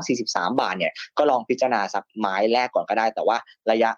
[0.00, 3.36] 42-43 บาทเนี่ยก็ลองพิจารณาสักไม้แรกก่อนก็ได้ แต่ว่า
[3.70, 3.90] ระยะ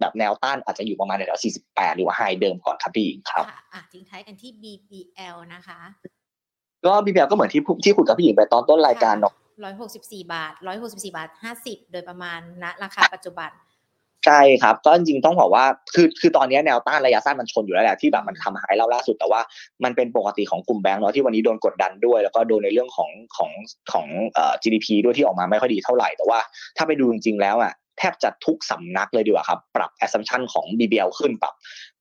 [0.00, 5.80] แบบแนวต้านอาจจะอยู่ประมาณแถวๆ48 หรือว่าไฮเดิมก่อนครับพี่หญิงครับค่ะอะทิ้งท้ายกันที่ BBL นะคะ
[6.86, 9.34] ก็ BBL ก็เหมือนที่พูที่คุยกับพี่หญิงไปตอนต้นรายการเนาะ
[9.64, 13.50] ร้อยหกสิบสี่บาทร้อยหกสิบสี่บาทห้าสิบโดยประมาณณราคาปัจจุบัน
[14.26, 19.40] ใช่ครับก็จริงๆต้องบอกว่าคือคือตอนนี้แนวต้านระยะสั้นมันชนอยู่แล้วแหละที่แบบมันทำหายเราล่าสุดแต่ว่า
[19.84, 23.50] มันเป็นปกติของกลุ่มแบงก์เนาะที่วันนี้โดนกดดันด้วย แล้วก็โดนในเรื่องของของ
[23.92, 26.38] ของเอ่อ GDP ด้วยที่ออกมาไม่ค่อยดีเท่าไหร่แต่ว่า
[26.76, 31.54] ถ้าไปดูจริงๆแล้วอะ แทบจะทุกสำนักเลยดีกว่าครับ ปรับ assumption ของ BBL ขึ้นปรับ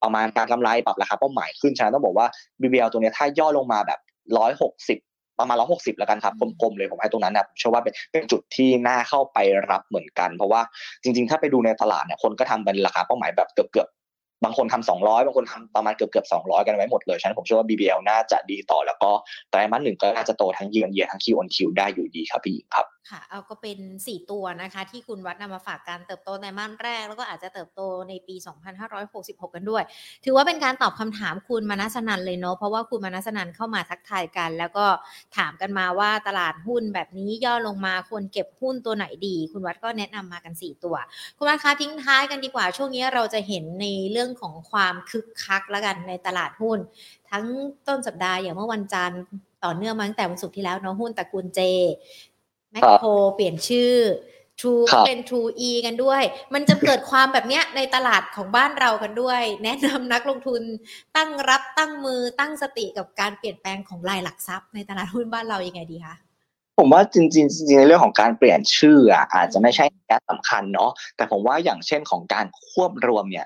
[0.03, 2.27] ประมาณการกำไรปรับราคาเป้าหมายขึ้นฉะนั้นต้องบอกว่า
[2.61, 3.99] BBL ตัวเนี้ยถ้าย่อลงมาแบบ
[4.37, 4.99] ร้อยหกสิบ
[5.39, 9.37] ประมาณร้อยหกสิบแล้วกันครับกลมๆเลยผมให้ตรงนั้นนะผมเชื่อว่าเป็นเป็นจุดที่น่าเข้าไป
[9.71, 10.61] รับเหมือนกัน เพราะว่า
[11.03, 19.11] จริง ๆ ถ้าไปดูในตลาดเนี่ยคนก็ทำเป็นราคาเป้าหมายแบบเกือบๆบางคนทำสองร้อยบางคนทำประมาณเกือบเกือบสองร้อยกันไว้หมดเลยฉะนั้นผมเชื่อว่า BBL น่าจะดีต่อแล้วก็
[19.51, 28.35] ไตรมาสหนึ่งก็น่าจะโตทั้งเยือนเยียทั้งคิวออนคิวได้อยู่ดีครับพี่หญิงครับค่ะเอาก็เป็น 4 ตัวนะคะ ที่คุณวัดนำมาฝากการเติบโตในม่านแรก แล้วก็อาจจะเติบโตในปี
[28.95, 29.83] 2566 กันด้วย
[30.25, 34.85] ถือว่าเป็นการตอบคำถามคุณมานัสนันเลยเนาะเพราะว่าคุณมานัสนันเข้ามาทักทายกัน แล้วก็
[35.37, 40.95] ถามกันมาว่าตลาดหุ้นแบบนี้ย่อลงมาควรเก็บหุ้นตัวไหนดี คุณวัดก็แนะนำมากัน 4 ตัว
[41.37, 46.79] คุณวัดคะทิ้งท้ายกันดีกว่าช่วงนี้เราจะเห็นในเรื่องของความคึกคักแล้วกันในตลาดหุ้น
[47.29, 47.45] ทั้ง
[47.87, 49.21] ต้นสัปดาห์อย่างเมื่อวันจันทร์
[49.65, 51.59] ต่อเนื่องมาตั้งแต่วันศุกร์ที่แล้วเนาะหุ้นตระกูลเจ
[52.71, 53.93] แมคโครเปลี่ยนชื่อ
[54.59, 60.61] True ครับเป็น True E กันด้วย มันจะเกิดความแบบเนี้ยในตลาดของบ้านเรากันด้วย แนะนำนักลงทุน
[61.17, 66.15] ตั้งรับตั้งมือตั้งสติกับการเปลี่ยนแปลงของรายหลักทรัพย์ในตลาดหุ้นบ้านเรายังไงดีคะ
[66.79, 73.45] ผมว่าจริงๆจริงๆในเรื่องของการเปลี่ยนชื่ออะอาจจะไม่ใช่แค่สำคัญเนาะแต่ผมว่าอย่างเช่นของการควบรวมเนี่ย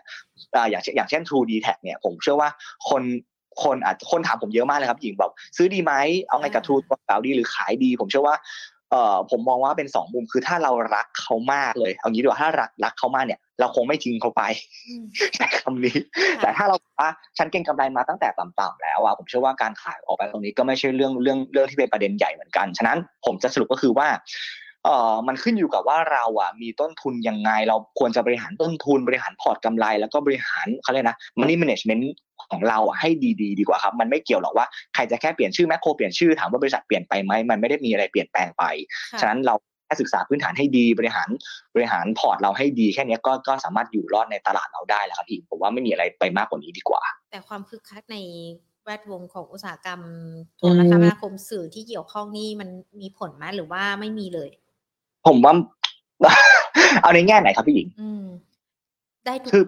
[0.55, 2.49] อ่าอย่างเช่นอย่างเช่น True d t a c เนี่ยผมเชื่อว่า
[2.89, 3.03] คน
[3.63, 5.93] คนอาจคนถามผมเยอะมากเลยครับหญิงบอกซื้อดีไหม
[6.27, 8.35] เอาไงกับ True ตัวเก่าดีหรือขายดี ผมเชื่อว่า
[8.93, 14.41] เอ่อผมมองว่าเป็นสองมุมคือถ้าเรารักเขามากเลยเอางี้ดีกว่าถ้ารักรักเขามากเนี่ย เราคงไม่ทิ้งเขาไป
[15.35, 15.97] ใช้คำนี้
[16.41, 24.07] แต่ถ้าเราบอกว่าฉันเก็งกำไรมาตั้งแต่ต่ำๆแล้วอะผมเชื่อว่าการขายออกไปตรงนี้ก็ไม่ใช่เรื่องเรื่องเรื่องที่เป็นประเด็นใหญ่เหมือนกันฉะนั้นผมจะสรุปก็คือว่า
[24.85, 32.03] เอ่อมันขึ้นอยู่กับว่าเราอะมีต้นทุนยังไง เราควรจะบริหารต้นทุนบริหารพอร์ตกำไร แล้วก็บริหารเขาเรียกนะ money management
[32.53, 33.09] ของเราอะให้
[33.41, 38.63] ดีๆ ดีกว่าครับ มันไม่เกี่ยวหรอกว่าใครจะแค่เปลี่ยนชื่อแมคโครเปลี่ยนชื่อถามว่าบริษัทเปลี่ยนไปไหมมันไม่ได้มีอะไรเปลี่ยนแปลงไป
[39.13, 41.29] ค่ะฉะนั้นเราแค่ศึกษาพื้นฐานให้ดีบริหาร
[41.75, 47.01] บริหารพอร์ตเราให้ดีแค่เนี้ยก็ก็สามารถอยู่รอดในตลาดเราได้แล้วครับพี่ผมว่าไม่มีอะไรไปมากกว่านี้ดีกว่า
[47.31, 48.17] แต่ความคึกคักใน
[48.83, 50.01] แวดวงของอุตสาหกรรม
[50.57, 52.69] โทรคมนาคมสื่อที่เกี่ยวข้องนี่มัน
[53.01, 54.49] มีผลไหมหรือว่าไม่มีเลย
[55.27, 55.53] ผมว่า
[57.01, 58.25] เอาในแง่ไหนครับพี่หญิงอืม
[59.25, 59.63] ได้ทุกคือ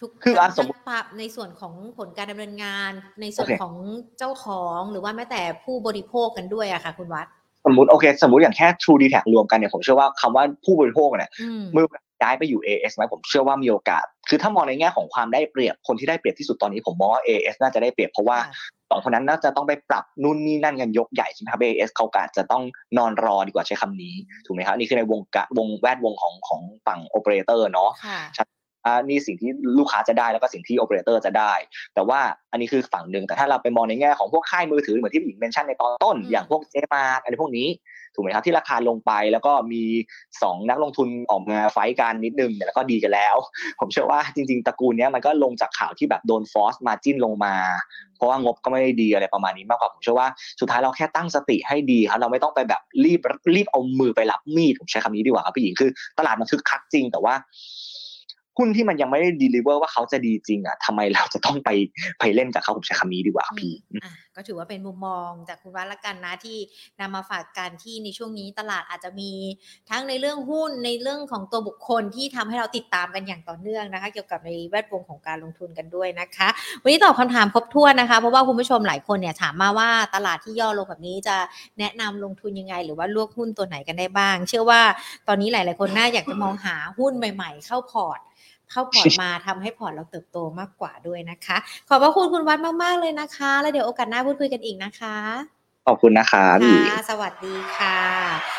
[0.00, 3.74] ทุกคืออะสมมุติทั้งภาพในส่วนของผลการดำเนินงานในส่วนโอเคของ
[4.18, 7.26] เจ้าของหรือว่าแม้แต่ผู้บริโภคกันด้วยอะค่ะ คุณวัด
[7.66, 11.84] สมมติโอเค สมมติอย่างแค่ True d t a c รวมกันเนี่ยผมเชื่อว่าคำว่าผู้บริโภคเนี่ยอืมเมื่อ
[12.22, 18.38] ย้ายไปอยู่ AS ไหมผมเชื่อว่ามีโอกาส คือถ้ามองในแง่ของความได้เปรียบคนที่ได้เปรียบที่สุดตอนนี้ผมมองว่า AS น่าจะได้เปรียบเพราะว่า
[18.90, 22.62] สองคนนั้นน่าจะต้องไปปรับนู่นนี่นั่นกันยกใหญ่ใช่ไหมครับ AS เขาก็อาจจะต้อง
[22.98, 24.14] นอนรอดีกว่าใช้คำนี้
[24.46, 28.20] ถูกไหมครับนี่คือในวงกะวงแวดวงของของฝั่งโอเปอเรเตอร์เนาะค่ะ
[28.86, 31.52] อ่านี่สิ่งที่ลูกค้าจะได้แล้วก็สิ่งที่โอเปอเรเตอร์จะได้
[31.94, 32.20] แต่ว่า
[32.52, 37.68] อันนี้คือฝั่งหนึ่งแต่ถ้าเราไปมองในแง่ของพวกค่ายมือถือเหมือนที่พี่หญิง mention ในตอนต้นอืมอย่างพวก JMART อะไรพวกนี้
[38.14, 39.82] ถูกไหมครับที่ราคาลงไปแล้วก็มี
[40.42, 43.36] สองนักลงทุนออกมา fight กันนิดนึงเนี่ยแล้วก็ดีกันแล้ว
[43.80, 47.54] ผมเชื่อว่าจริง ๆตระกูลเนี้ยมันก็ลงจากข่าวที่แบบโดน force margin ลงมา
[48.16, 50.28] เพราะว่างบก็ไม่ได้ดีอะไรประมาณนี้มากกว่าผมเชื่อว่า
[50.60, 53.20] สุดท้ายเราแค่ตั้งสติให้ดีครับเราไม่ต้องไปแบบรีบ
[53.56, 57.34] รีบเอามือไปรับมีดผมใช้คำนี้ดีกว่าครับพี่หญิงคือ ตลาดมันคึกคักจริงแต่ว่า
[58.60, 61.70] หุ้นที่มันยังไม่ได้ deliver ว่าเขาจะดีจริงอะทำไมเราจะต้องไป
[62.20, 66.58] ไปเล่นกับเขาผมใช้คำนี้ดีกว่าครับพี่อืมอะ ก็ถือว่าเป็นมุมมองจากคุณวัดละกันนะที่
[67.00, 69.32] นำมาฝากกันที่ในช่วงนี้ตลาดอาจจะมี
[69.90, 76.48] ทั้งในเรื่องหุ้นในเรื่องของตัวบุคคลที่ทำให้เราติดตามกันอย่างต่อเนื่องนะคะ เกี่ยวกับในแวดวงของการลงทุนกันด้วยนะคะ
[76.82, 81.36] วันนี้ตอบคำถามครบถ้วนนะคะ เพราะว่าคุณผู้ชมหลายคนเนี่ยถามมาว่าตลาดที่ย่อลงแบบนี้จะ
[81.78, 84.82] แนะนำลงทุนยังไง หรือว่าเลือกหุ้นตัวไหนกันได้บ้าง เชื่อว่า
[85.28, 88.20] ตอนนี้หลาย ๆ คนน่าอยากจะมองหาหุ้นใหม่ ๆ เข้าพอร์ต
[88.70, 91.56] เข้าพอร์ตมาทำให้พอร์ตเราเติบโตมากกว่าด้วยนะคะ
[91.88, 97.98] ขอบพระคุณคุณวัดมากๆเลยนะคะ แล้วเดี๋ยวโอกาสหน้าพูดคุยกันอีกนะคะ ขอบคุณนะคะพี่ค่ะสวัสดีค่ะ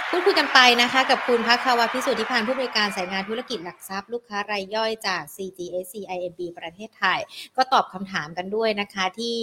[0.09, 7.19] พูดคุยกันไปนะคะ กับคุณพักคาวาพิสุทธิพันธ์ผู้บริหารสายงานธุรกิจหลักทรัพย์ลูกค้ารายย่อยจาก CGS CIMB ประเทศไทย
[7.57, 9.38] ก็ตอบคำถามกันด้วยนะคะ ที่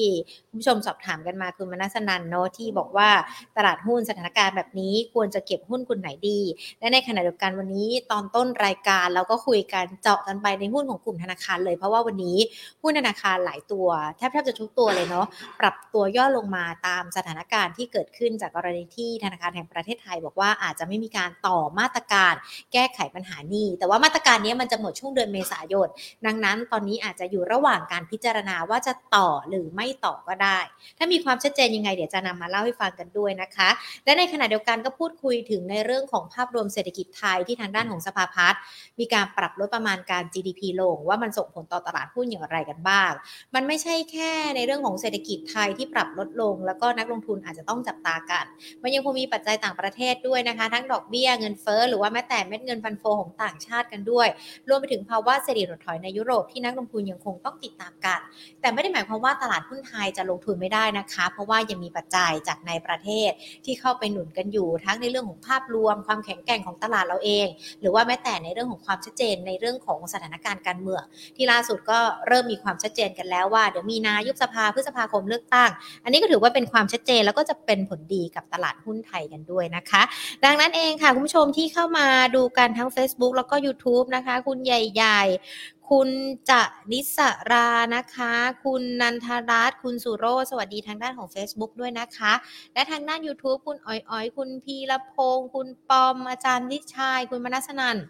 [0.49, 3.11] คุณผู้ชมสอบถามกันมาคุณมนัสนันเนาะที่บอกว่า
[3.57, 6.41] ตลาดหุ้นสถานการณ์แบบนี้ควรจะเก็บหุ้นกลุ่มไหนดี
[6.81, 12.39] และในขณะเดียวกันวันนี้ตอนต้นรายการเราก็คุยกันเจาะกันไปในหุ้นของกลุ่มธนาคารเลยเพราะว่าวันนี้
[12.83, 15.27] หุ้นธนาคารหลายตัวแทบแทบจะทุกตัวเลยเนาะ
[15.61, 22.35] ปรับตัวย่อลงมาตามสถานการณ์ที่เกิดขึ้นจากกรณีที่ธนาคารแห่งประเทศไทย บอกว่าอาจจะไม่มีการต่อมาตรการ
[22.73, 25.89] แก้ไขปัญหานี้ แต่ว่ามาตรการนี้มันจะหมดช่วงเดือนเมษายน
[26.27, 30.59] ดังนั้นตอนนี้อาจจะอยู่ระหว่างการพิจารณาว่าจะต่อหรือไม่ต่อก็ได้
[30.99, 33.69] ถ้ามีความชัดเจนยังไงเดี๋ยวจะนำมาเล่าให้ฟังกันด้วยนะคะ
[34.05, 38.61] และในขณะเดียวกันก็พูดคุยถึงในเรื่องของภาพรวมเศรษฐกิจไทยที่ทางด้านของสภาพัฒน์
[39.01, 43.13] มีการปรับลดประมาณการ GDP ลง ว่ามันส่งผลต่อตลาดหุ้นอย่างไรกันบ้าง
[43.55, 48.45] มันไม่ใช่แค่ในเรื่องของเศรษฐกิจไทยที่ปรับลดลง แล้วก็นักลงทุนอาจจะจะต้องจับตากัน
[48.83, 54.29] มันยังคงมีปัจจัยต่างประเทศด้วยนะคะ ทั้งดอกเบี้ยเงินเฟ้อหรือว่าแม้แต่เม็ดเงินฟันโฟของต่างชาติกันด้วย
[54.69, 58.21] รวมไปถึงภาวะเศรษฐกิจถดถอยในยุโรปที่นักลงทุนยังคงต้องติดตามกัน
[58.61, 63.31] แต่ไม่ได้หมายความว่าตลาดหุ้นไทยจะลงทุนไม่ได้นะคะ เพราะว่ายังมีปัจจัยจากในประเทศ
[63.65, 67.47] ที่เข้าไปหนุนกันอยู่ ทั้งในเรื่องของภาพรวม ความแข็งแกร่งของตลาดเราเอง
[67.81, 71.03] หรือว่าแม้แต่ในเรื่องของความชัดเจนในเรื่องของสถานการณ์การเมือง
[71.37, 71.99] ที่ล่าสุดก็
[72.29, 75.71] เริ่มมีความชัดเจนกันแล้วว่าเดี๋ยวมีนายุบสภาพฤษภาคมเลือกตั้ง
[76.05, 80.03] อันนี้ก็ถือว่าเป็นความชัดเจนแล้วก็จะเป็นผลดีกับตลาดหุ้นไทยกันด้วยนะคะ
[80.45, 86.09] ดังนั้นเองค่ะ คุณผู้ชมที่เข้ามาดูกันทั้ง Facebook แล้วก็ YouTube นะคะ คุณใหญ่ๆ คุณ
[86.51, 87.19] จะนิส
[87.51, 88.33] รานะคะ
[88.65, 92.33] คุณนันทรัตน์คุณสุโรสวัสดีทางด้านของ Facebook ด้วยนะคะ
[92.75, 98.05] และทางด้าน YouTube คุณอ้อยอ้อยๆคุณพีรพงศ์คุณปอมอาจารย์นิชัยคุณมนัสนันท์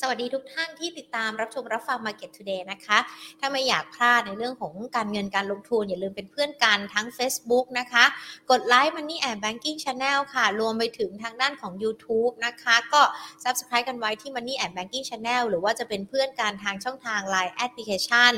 [0.00, 2.98] สวัสดีทุกท่านที่ติดตามรับชมรับฟัง Market Today นะคะ
[3.40, 8.04] ถ้าไม่อยากพลาดในเรื่องของการเงินการลงทุน อย่าลืมเป็นเพื่อนกันทั้ง Facebook นะคะ
[8.50, 13.02] กดไลค์ Money and Banking Channel ค่ะ รวมไปถึงทางด้านของ YouTube นะคะ ก็
[13.44, 18.32] Subscribe กันไว้ที่ Money and Banking Channel หรือว่าจะเป็นเพื่อนกันทางช่องทาง Line Application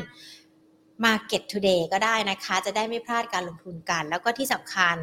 [1.04, 4.96] Market Today ก็ได้นะคะ จะได้ไม่พลาดการลงทุนกัน แล้วก็ที่สำคัญ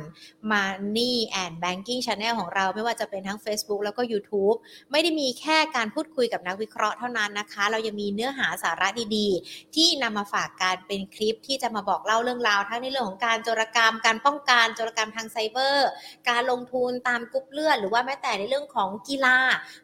[0.52, 1.14] Money
[1.44, 4.58] and Banking Channel ของเราไม่ว่าจะเป็นทั้ง Facebook แล้วก็ YouTube
[4.92, 8.88] ไม่ได้มีแค่การพูดคุยกับนักวิเคราะห์เท่านั้นนะคะ เรายังมีเนื้อหาสาระ
[9.18, 15.90] ดีๆ ที่นำมาฝากการเป็นคลิปที่จะมาบอกเล่าเรื่องราว ทั้งในเรื่องของการโจรกรรม การป้องกันโจรกรรมทางไซเบอร์
[16.30, 19.38] การลงทุนตามกรุ๊ปเลือดหรือว่าแม้แต่ในเรื่องของกีฬา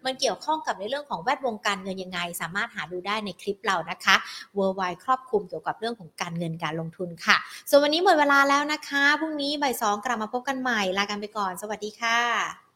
[0.06, 4.16] มันเกี่ยวข้องกับในเรื่องของแวดวงการเงินยังไง สามารถหาดูได้ในคลิปเรานะคะ
[4.56, 7.38] worldwide ครอบคลุมเกี่ยวกับเรื่องเรื่องของการเงินการลงทุนค่ะ
[7.70, 12.69] ส่วนวันนี้หมดเวลาแล้วนะคะ พรุ่งนี้บ่ายสองกลับมาพบกันใหม่ ลากันไปก่อน สวัสดีค่ะ